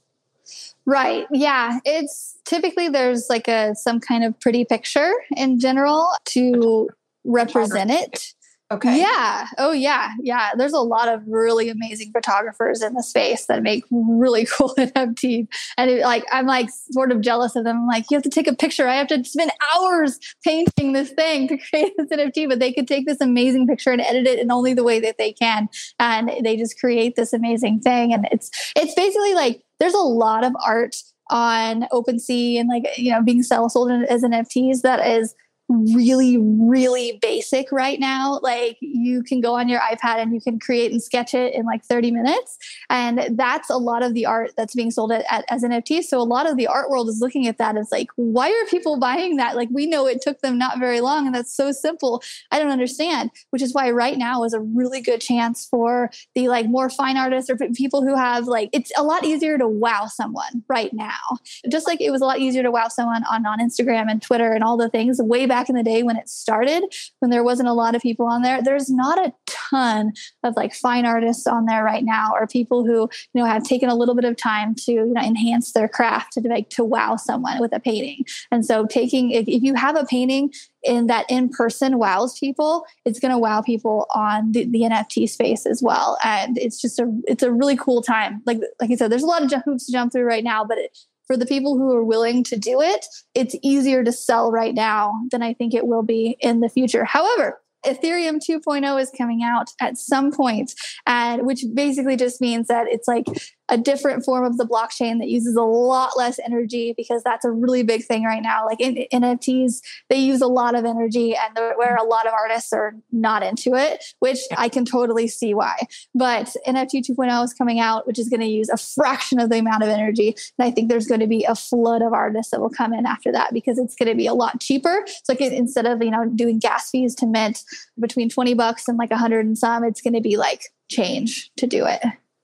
[0.84, 1.26] Right.
[1.30, 1.78] Yeah.
[1.84, 6.90] It's typically there's like a some kind of pretty picture in general to
[7.24, 8.32] represent it.
[8.72, 8.98] Okay.
[9.00, 9.48] Yeah.
[9.58, 10.12] Oh, yeah.
[10.22, 10.50] Yeah.
[10.56, 15.46] There's a lot of really amazing photographers in the space that make really cool NFTs.
[15.76, 17.76] And it, like, I'm like sort of jealous of them.
[17.76, 18.88] I'm like, you have to take a picture.
[18.88, 22.88] I have to spend hours painting this thing to create this NFT, but they could
[22.88, 25.68] take this amazing picture and edit it in only the way that they can.
[25.98, 28.14] And they just create this amazing thing.
[28.14, 30.96] And it's, it's basically like, there's a lot of art
[31.28, 35.34] on OpenSea and like, you know, being sell sold as NFTs that is
[35.72, 38.38] really, really basic right now.
[38.42, 41.64] Like you can go on your iPad and you can create and sketch it in
[41.64, 42.58] like 30 minutes.
[42.90, 46.02] And that's a lot of the art that's being sold at, at, as NFT.
[46.02, 48.70] So a lot of the art world is looking at that as like, why are
[48.70, 49.56] people buying that?
[49.56, 52.22] Like we know it took them not very long and that's so simple.
[52.50, 56.48] I don't understand, which is why right now is a really good chance for the
[56.48, 60.06] like more fine artists or people who have like, it's a lot easier to wow
[60.06, 61.38] someone right now.
[61.70, 64.52] Just like it was a lot easier to wow someone on, on Instagram and Twitter
[64.52, 66.84] and all the things way back in the day when it started,
[67.20, 70.74] when there wasn't a lot of people on there, there's not a ton of like
[70.74, 74.14] fine artists on there right now or people who, you know, have taken a little
[74.14, 77.74] bit of time to, you know, enhance their craft to like to wow someone with
[77.74, 78.24] a painting.
[78.50, 80.52] And so taking if, if you have a painting
[80.82, 85.28] in that in person wows people, it's going to wow people on the, the NFT
[85.28, 86.18] space as well.
[86.24, 88.42] And it's just a it's a really cool time.
[88.46, 90.78] Like like I said, there's a lot of hoops to jump through right now, but
[90.78, 94.74] it, for the people who are willing to do it, it's easier to sell right
[94.74, 97.04] now than I think it will be in the future.
[97.04, 100.72] However, Ethereum 2.0 is coming out at some point,
[101.06, 103.26] and which basically just means that it's like
[103.72, 107.50] a different form of the blockchain that uses a lot less energy because that's a
[107.50, 108.66] really big thing right now.
[108.66, 112.72] Like in, NFTs, they use a lot of energy, and where a lot of artists
[112.74, 115.86] are not into it, which I can totally see why.
[116.14, 119.58] But NFT 2.0 is coming out, which is going to use a fraction of the
[119.58, 122.60] amount of energy, and I think there's going to be a flood of artists that
[122.60, 125.02] will come in after that because it's going to be a lot cheaper.
[125.24, 127.62] So like instead of you know doing gas fees to mint
[127.98, 131.50] between 20 bucks and like a hundred and some, it's going to be like change
[131.56, 132.02] to do it.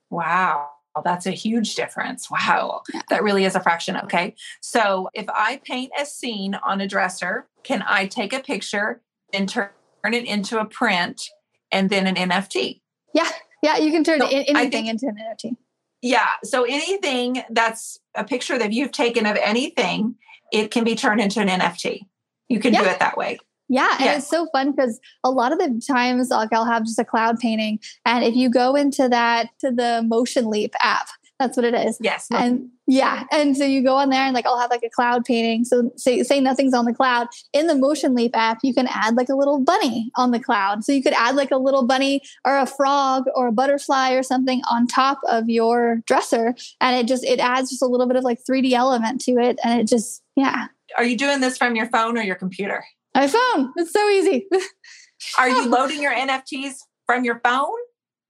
[0.09, 0.69] Wow.
[1.03, 2.29] That's a huge difference.
[2.29, 2.83] Wow.
[2.93, 3.01] Yeah.
[3.09, 3.97] That really is a fraction.
[3.97, 4.35] Okay.
[4.61, 9.01] So if I paint a scene on a dresser, can I take a picture
[9.33, 9.69] and turn
[10.05, 11.21] it into a print
[11.71, 12.81] and then an NFT?
[13.13, 13.29] Yeah.
[13.61, 13.77] Yeah.
[13.77, 15.55] You can turn so anything think, into an NFT.
[16.01, 16.29] Yeah.
[16.43, 20.15] So anything that's a picture that you've taken of anything,
[20.51, 22.01] it can be turned into an NFT.
[22.47, 22.83] You can yeah.
[22.83, 23.39] do it that way.
[23.69, 26.97] Yeah, and it's so fun because a lot of the times like I'll have just
[26.97, 31.07] a cloud painting, and if you go into that to the Motion Leap app,
[31.39, 31.97] that's what it is.
[32.01, 32.27] Yes.
[32.31, 35.23] And yeah, and so you go on there and like I'll have like a cloud
[35.23, 35.63] painting.
[35.63, 39.15] So say say nothing's on the cloud in the Motion Leap app, you can add
[39.15, 40.83] like a little bunny on the cloud.
[40.83, 44.23] So you could add like a little bunny or a frog or a butterfly or
[44.23, 48.17] something on top of your dresser, and it just it adds just a little bit
[48.17, 50.67] of like 3D element to it, and it just yeah.
[50.97, 52.83] Are you doing this from your phone or your computer?
[53.19, 53.73] My phone.
[53.75, 54.47] It's so easy.
[55.37, 57.75] Are you loading your NFTs from your phone?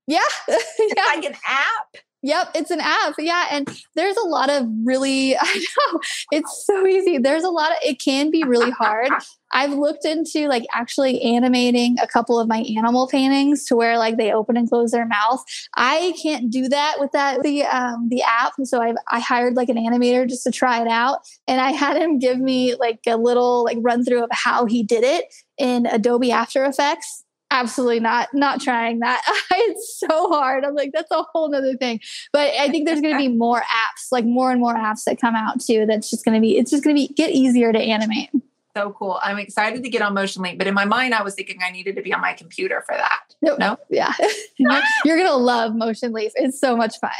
[0.07, 0.17] Yeah.
[0.49, 1.03] yeah.
[1.05, 2.03] like an app?
[2.21, 3.15] Yep, it's an app.
[3.17, 3.47] Yeah.
[3.49, 5.99] And there's a lot of really, I know
[6.31, 7.17] it's so easy.
[7.17, 9.09] There's a lot of, it can be really hard.
[9.51, 14.17] I've looked into like actually animating a couple of my animal paintings to where like
[14.17, 15.43] they open and close their mouth.
[15.75, 18.53] I can't do that with that, the, um, the app.
[18.63, 21.21] So I, I hired like an animator just to try it out.
[21.47, 24.83] And I had him give me like a little like run through of how he
[24.83, 29.23] did it in Adobe After Effects absolutely not not trying that.
[29.51, 30.63] It's so hard.
[30.63, 31.99] I'm like that's a whole nother thing.
[32.31, 35.19] But i think there's going to be more apps like more and more apps that
[35.19, 37.73] come out too that's just going to be it's just going to be get easier
[37.73, 38.29] to animate.
[38.77, 39.19] So cool.
[39.21, 41.71] I'm excited to get on Motion Leap but in my mind i was thinking i
[41.71, 43.21] needed to be on my computer for that.
[43.41, 43.77] No no?
[43.89, 44.13] Yeah.
[44.57, 46.31] You're going to love Motion Leap.
[46.35, 47.11] It's so much fun.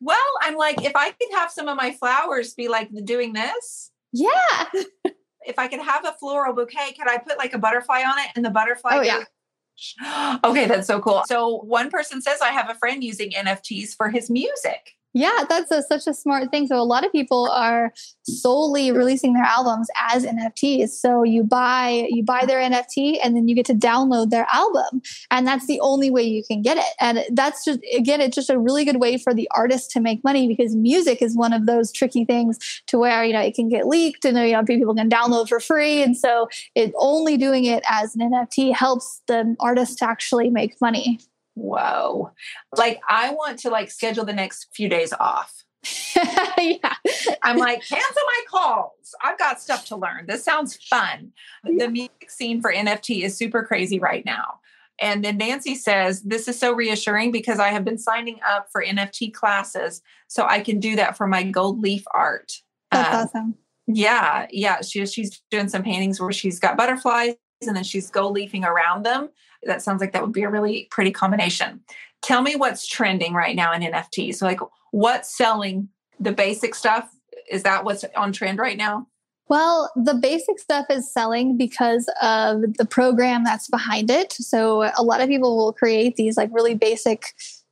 [0.00, 3.90] Well i'm like if i could have some of my flowers be like doing this
[4.12, 4.66] yeah.
[5.46, 8.28] if I could have a floral bouquet, could I put like a butterfly on it
[8.36, 8.90] and the butterfly?
[8.94, 9.22] Oh, yeah.
[10.44, 11.22] okay, that's so cool.
[11.26, 14.94] So one person says I have a friend using NFTs for his music.
[15.14, 16.66] Yeah, that's a, such a smart thing.
[16.66, 17.92] So a lot of people are
[18.22, 20.88] solely releasing their albums as NFTs.
[20.88, 25.02] So you buy you buy their NFT and then you get to download their album,
[25.30, 26.94] and that's the only way you can get it.
[26.98, 30.24] And that's just again, it's just a really good way for the artist to make
[30.24, 33.68] money because music is one of those tricky things to where you know it can
[33.68, 37.66] get leaked and you know people can download for free, and so it only doing
[37.66, 41.18] it as an NFT helps the artist to actually make money
[41.54, 42.30] whoa.
[42.76, 45.64] Like i want to like schedule the next few days off.
[46.58, 46.94] Yeah.
[47.42, 49.14] I'm like cancel my calls.
[49.24, 50.26] I've got stuff to learn.
[50.28, 51.32] This sounds fun.
[51.64, 54.60] The music scene for nft is super crazy right now.
[55.00, 58.84] And then nancy says this is so reassuring because i have been signing up for
[58.84, 62.52] nft classes so i can do that for my gold leaf art.
[62.92, 63.54] That's um, awesome.
[63.88, 67.34] yeah yeah she, she's doing some paintings where she's got butterflies
[67.66, 69.30] and then she's gold leafing around them
[69.64, 71.80] that sounds like that would be a really pretty combination.
[72.22, 74.36] Tell me what's trending right now in NFTs.
[74.36, 74.60] So like
[74.90, 75.88] what's selling
[76.20, 77.10] the basic stuff?
[77.50, 79.06] Is that what's on trend right now?
[79.48, 84.32] Well, the basic stuff is selling because of the program that's behind it.
[84.32, 87.24] So a lot of people will create these like really basic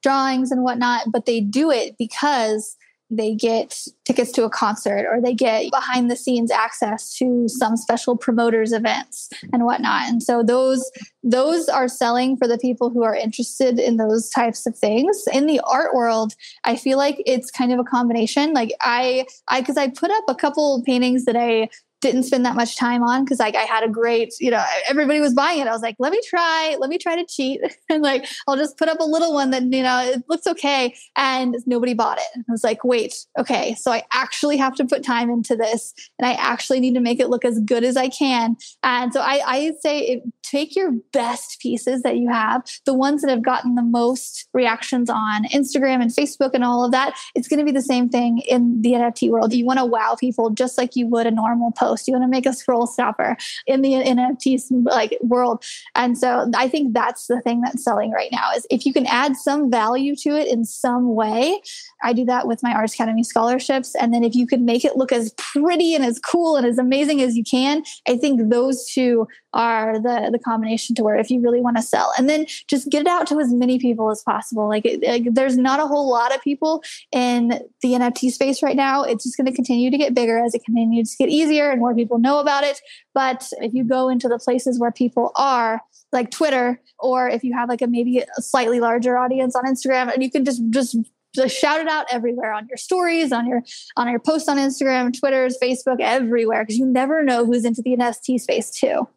[0.03, 2.77] drawings and whatnot, but they do it because
[3.11, 7.77] they get tickets to a concert or they get behind the scenes access to some
[7.77, 10.09] special promoters events and whatnot.
[10.09, 10.91] And so those
[11.23, 15.25] those are selling for the people who are interested in those types of things.
[15.33, 16.35] In the art world
[16.65, 18.53] i feel like it's kind of a combination.
[18.53, 21.69] Like i i because i put up a couple paintings that i
[22.01, 25.21] didn't spend that much time on because like I had a great, you know, everybody
[25.21, 25.67] was buying it.
[25.67, 27.61] I was like, let me try, let me try to cheat.
[27.91, 30.95] and like I'll just put up a little one that, you know, it looks okay.
[31.17, 32.25] And nobody bought it.
[32.37, 33.75] I was like, wait, okay.
[33.75, 37.21] So I actually have to put time into this and I actually need to make
[37.21, 38.57] it look as good as I can.
[38.83, 43.23] And so I I say it, take your best pieces that you have, the ones
[43.23, 47.17] that have gotten the most reactions on Instagram and Facebook and all of that.
[47.35, 49.53] It's going to be the same thing in the NFT world.
[49.53, 52.09] You want to wow people just like you would a normal post post.
[52.09, 53.37] You want to make a scroll stopper
[53.67, 55.65] in the NFT like world.
[55.95, 59.07] And so I think that's the thing that's selling right now is if you can
[59.07, 61.61] add some value to it in some way.
[62.03, 63.95] I do that with my Arts Academy scholarships.
[63.95, 66.79] And then if you could make it look as pretty and as cool and as
[66.79, 71.29] amazing as you can, I think those two are the the combination to where if
[71.29, 74.09] you really want to sell and then just get it out to as many people
[74.09, 77.49] as possible like, it, like there's not a whole lot of people in
[77.83, 80.65] the nft space right now it's just going to continue to get bigger as it
[80.65, 82.81] continues to get easier and more people know about it.
[83.15, 85.81] But if you go into the places where people are,
[86.13, 90.23] like Twitter, or if you have like a maybe slightly larger audience on Instagram, and
[90.23, 90.97] you can just just
[91.35, 93.63] just shout it out everywhere on your stories, on your
[93.97, 97.97] on your posts on Instagram, Twitter's, Facebook, everywhere, because you never know who's into the
[97.97, 99.09] NFT space too.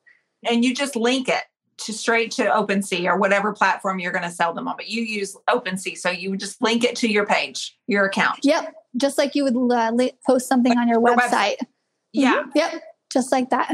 [0.47, 1.43] And you just link it
[1.77, 4.75] to straight to OpenSea or whatever platform you're going to sell them on.
[4.77, 8.39] But you use OpenSea, so you just link it to your page, your account.
[8.43, 9.91] Yep, just like you would uh,
[10.25, 11.29] post something on your, your website.
[11.29, 11.55] website.
[12.13, 12.41] Yeah.
[12.41, 12.49] Mm-hmm.
[12.55, 12.83] Yep.
[13.11, 13.73] Just like that.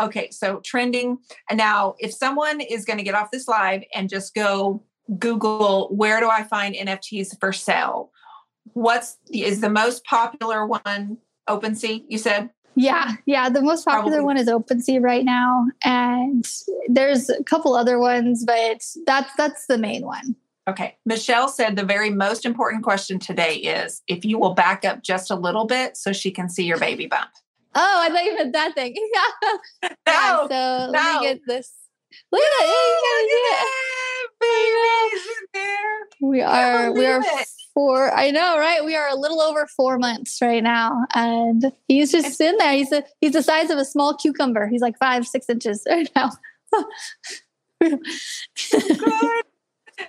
[0.00, 0.30] Okay.
[0.30, 1.18] So trending.
[1.50, 4.82] And now, if someone is going to get off this live and just go
[5.18, 8.10] Google, where do I find NFTs for sale?
[8.74, 12.04] What's is the most popular one OpenSea?
[12.08, 12.50] You said.
[12.74, 13.50] Yeah, yeah.
[13.50, 14.24] The most popular Probably.
[14.24, 16.48] one is OpenSea right now, and
[16.88, 20.36] there's a couple other ones, but that's that's the main one.
[20.68, 20.96] Okay.
[21.04, 25.30] Michelle said the very most important question today is if you will back up just
[25.30, 27.30] a little bit so she can see your baby bump.
[27.74, 28.94] Oh, I thought you meant that thing.
[29.82, 30.90] no, yeah, so no.
[30.92, 31.72] let me get this.
[32.30, 34.08] Look at that.
[36.20, 37.48] We are we are it.
[37.74, 38.12] four.
[38.14, 38.84] I know, right?
[38.84, 41.04] We are a little over four months right now.
[41.14, 42.74] And he's just in there.
[42.74, 44.68] He's a, he's the size of a small cucumber.
[44.68, 46.30] He's like five, six inches right now.
[47.80, 47.98] Good.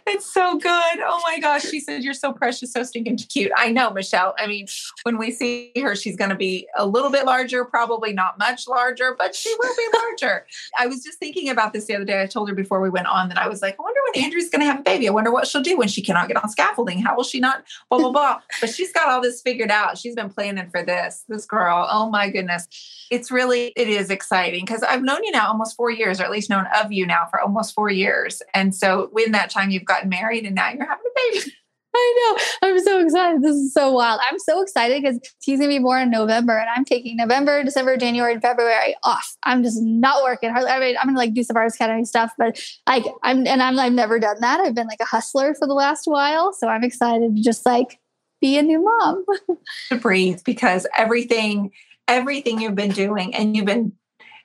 [0.07, 0.99] It's so good.
[0.99, 1.63] Oh my gosh.
[1.63, 3.51] She said, You're so precious, so stinking cute.
[3.57, 4.33] I know, Michelle.
[4.37, 4.67] I mean,
[5.03, 8.67] when we see her, she's going to be a little bit larger, probably not much
[8.67, 10.45] larger, but she will be larger.
[10.79, 12.21] I was just thinking about this the other day.
[12.21, 14.49] I told her before we went on that I was like, I wonder when Andrea's
[14.49, 15.07] going to have a baby.
[15.07, 16.99] I wonder what she'll do when she cannot get on scaffolding.
[16.99, 17.63] How will she not?
[17.89, 18.41] Blah, blah, blah.
[18.61, 19.97] but she's got all this figured out.
[19.97, 21.87] She's been planning for this, this girl.
[21.89, 22.67] Oh my goodness.
[23.09, 26.31] It's really, it is exciting because I've known you now almost four years, or at
[26.31, 28.41] least known of you now for almost four years.
[28.53, 31.53] And so in that time, you've gotten married and now you're having a baby.
[31.95, 32.67] I know.
[32.69, 33.43] I'm so excited.
[33.43, 34.19] This is so wild.
[34.27, 37.97] I'm so excited because he's gonna be born in November, and I'm taking November, December,
[37.97, 39.35] January, and February off.
[39.43, 40.49] I'm just not working.
[40.49, 43.77] I mean, I'm gonna like do some artist academy stuff, but like I'm and I'm
[43.79, 44.59] I've never done that.
[44.59, 47.99] I've been like a hustler for the last while, so I'm excited to just like
[48.41, 49.25] be a new mom.
[49.89, 51.71] to breathe because everything,
[52.07, 53.93] everything you've been doing, and you've been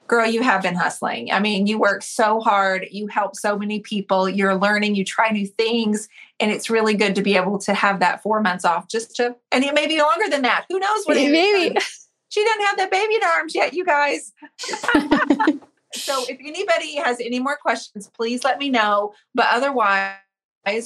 [0.08, 1.30] girl, you have been hustling.
[1.30, 5.30] I mean, you work so hard, you help so many people, you're learning, you try
[5.30, 6.08] new things,
[6.40, 9.36] and it's really good to be able to have that four months off just to,
[9.52, 10.64] and it may be longer than that.
[10.68, 11.76] Who knows what maybe
[12.30, 14.32] she doesn't have that baby in arms yet, you guys.
[15.94, 19.12] so if anybody has any more questions, please let me know.
[19.34, 20.14] But otherwise,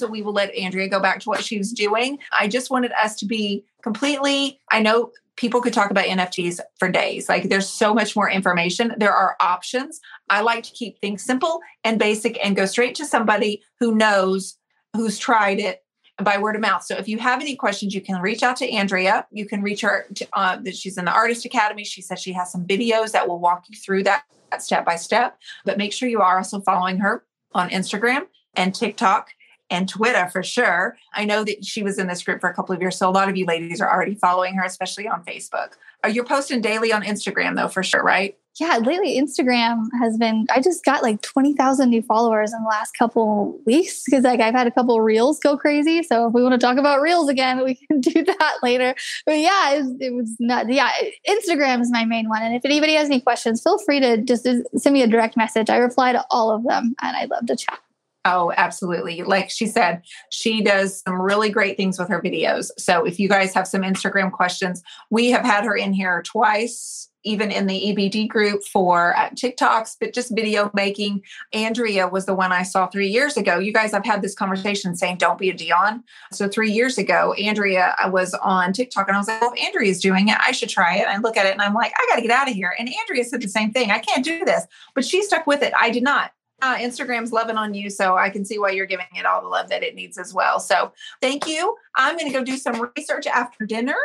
[0.08, 2.18] we will let Andrea go back to what she was doing.
[2.38, 6.90] I just wanted us to be completely, I know people could talk about NFTs for
[6.90, 7.28] days.
[7.28, 8.94] Like there's so much more information.
[8.98, 10.00] There are options.
[10.28, 14.58] I like to keep things simple and basic and go straight to somebody who knows,
[14.94, 15.82] who's tried it
[16.22, 16.84] by word of mouth.
[16.84, 19.26] So if you have any questions, you can reach out to Andrea.
[19.30, 20.06] You can reach her.
[20.14, 21.84] To, uh, she's in the Artist Academy.
[21.84, 24.24] She says she has some videos that will walk you through that
[24.58, 25.38] step by step.
[25.64, 27.24] But make sure you are also following her
[27.54, 29.30] on Instagram and TikTok
[29.72, 30.96] and Twitter for sure.
[31.14, 32.96] I know that she was in this group for a couple of years.
[32.96, 35.72] So a lot of you ladies are already following her, especially on Facebook.
[36.04, 38.36] You're you posting daily on Instagram though, for sure, right?
[38.60, 40.46] Yeah, lately Instagram has been.
[40.54, 44.40] I just got like twenty thousand new followers in the last couple weeks because like
[44.40, 46.02] I've had a couple reels go crazy.
[46.02, 48.94] So if we want to talk about reels again, we can do that later.
[49.24, 50.70] But yeah, it, it was not.
[50.70, 50.90] Yeah,
[51.26, 52.42] Instagram is my main one.
[52.42, 54.46] And if anybody has any questions, feel free to just
[54.76, 55.70] send me a direct message.
[55.70, 57.78] I reply to all of them, and I'd love to chat.
[58.24, 59.22] Oh, absolutely.
[59.22, 62.70] Like she said, she does some really great things with her videos.
[62.78, 67.10] So if you guys have some Instagram questions, we have had her in here twice,
[67.24, 71.22] even in the EBD group for uh, TikToks, but just video making.
[71.52, 73.58] Andrea was the one I saw three years ago.
[73.58, 76.02] You guys I've had this conversation saying, don't be a Dionne.
[76.30, 79.64] So three years ago, Andrea uh, was on TikTok and I was like, well, if
[79.64, 81.08] Andrea's doing it, I should try it.
[81.08, 82.72] I look at it and I'm like, I got to get out of here.
[82.78, 83.90] And Andrea said the same thing.
[83.90, 84.64] I can't do this,
[84.94, 85.72] but she stuck with it.
[85.76, 86.30] I did not
[86.62, 87.90] uh, Instagram's loving on you.
[87.90, 90.32] So I can see why you're giving it all the love that it needs as
[90.32, 90.60] well.
[90.60, 91.76] So thank you.
[91.96, 93.96] I'm going to go do some research after dinner.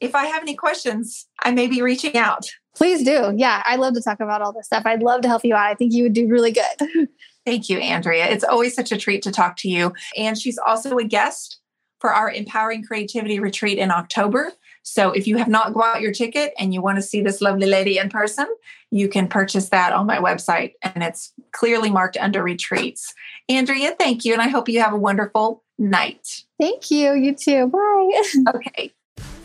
[0.00, 2.46] If I have any questions, I may be reaching out.
[2.74, 3.32] Please do.
[3.36, 4.82] Yeah, I love to talk about all this stuff.
[4.84, 5.66] I'd love to help you out.
[5.66, 7.08] I think you would do really good.
[7.46, 8.26] Thank you, Andrea.
[8.26, 9.92] It's always such a treat to talk to you.
[10.16, 11.60] And she's also a guest
[12.00, 14.52] for our Empowering Creativity Retreat in October.
[14.86, 17.66] So if you have not bought your ticket and you want to see this lovely
[17.66, 18.46] lady in person,
[18.92, 23.12] you can purchase that on my website and it's clearly marked under retreats.
[23.48, 24.32] Andrea, thank you.
[24.32, 26.44] And I hope you have a wonderful night.
[26.60, 27.14] Thank you.
[27.14, 27.66] You too.
[27.66, 28.52] Bye.
[28.54, 28.92] okay.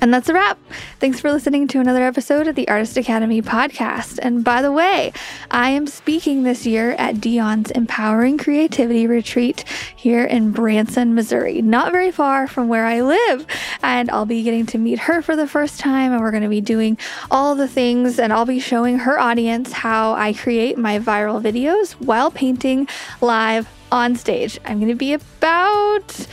[0.02, 0.58] And that's a wrap.
[1.00, 4.18] Thanks for listening to another episode of the Artist Academy podcast.
[4.20, 5.14] And by the way,
[5.52, 9.64] I am speaking this year at Dionne's Empowering Creativity Retreat
[9.96, 13.46] here in Branson, Missouri, not very far from where I live.
[13.84, 16.50] And I'll be getting to meet her for the first time, and we're going to
[16.50, 16.98] be doing
[17.30, 21.92] all the things, and I'll be showing her audience how I create my viral videos
[21.92, 22.88] while painting
[23.22, 24.60] live on stage.
[24.66, 26.26] I'm going to be about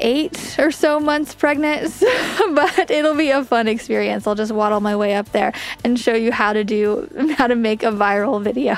[0.00, 1.92] eight or so months pregnant,
[2.54, 4.26] but it'll be a fun experience.
[4.26, 5.52] I'll just waddle my way up there
[5.84, 8.76] and show you how to do, how to make a viral video.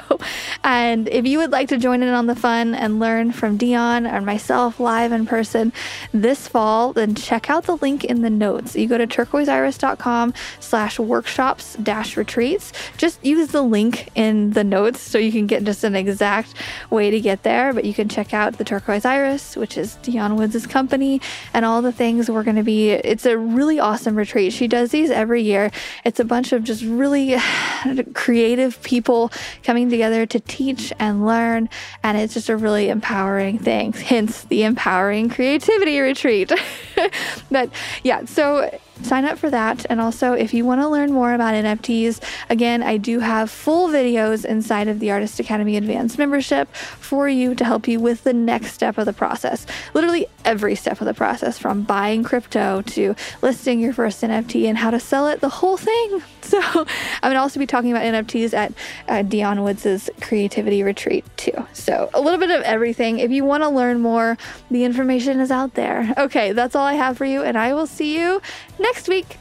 [0.65, 4.13] And if you would like to join in on the fun and learn from Dionne
[4.13, 5.73] or myself live in person
[6.13, 8.77] this fall, then check out the link in the notes.
[8.77, 12.73] You go to turquoiseiris.com slash workshops dash retreats.
[12.97, 16.55] Just use the link in the notes so you can get just an exact
[16.91, 17.73] way to get there.
[17.73, 21.08] But you can check out the Turquoise Iris, which is Dionne Woods' company
[21.55, 22.91] and all the things we're going to be.
[22.91, 24.53] It's a really awesome retreat.
[24.53, 25.71] She does these every year.
[26.05, 27.37] It's a bunch of just really
[28.15, 29.33] creative people
[29.63, 31.69] coming together to teach and learn.
[32.03, 33.93] And it's just a really empowering thing.
[33.93, 36.53] Hence the empowering creativity retreat.
[37.51, 37.71] but
[38.03, 38.71] yeah, so
[39.03, 39.87] sign up for that.
[39.89, 43.89] And also, if you want to learn more about NFTs, again, I do have full
[43.89, 48.33] videos inside of the Artist Academy Advanced membership for you to help you with the
[48.33, 49.67] next step of the process.
[49.95, 54.79] Literally every step of the process from buying crypto to listing your first NFT and
[54.79, 56.23] how to sell it, the whole thing.
[56.49, 56.87] So, I'm
[57.21, 58.73] going to also be talking about NFTs at
[59.07, 61.53] uh, Dionne Woods' creativity retreat too.
[61.75, 63.19] So, a little bit of everything.
[63.19, 64.39] If you want to learn more,
[64.71, 66.15] the information is out there.
[66.17, 68.41] Okay, that's all I have for you, and I will see you
[68.79, 69.39] next week.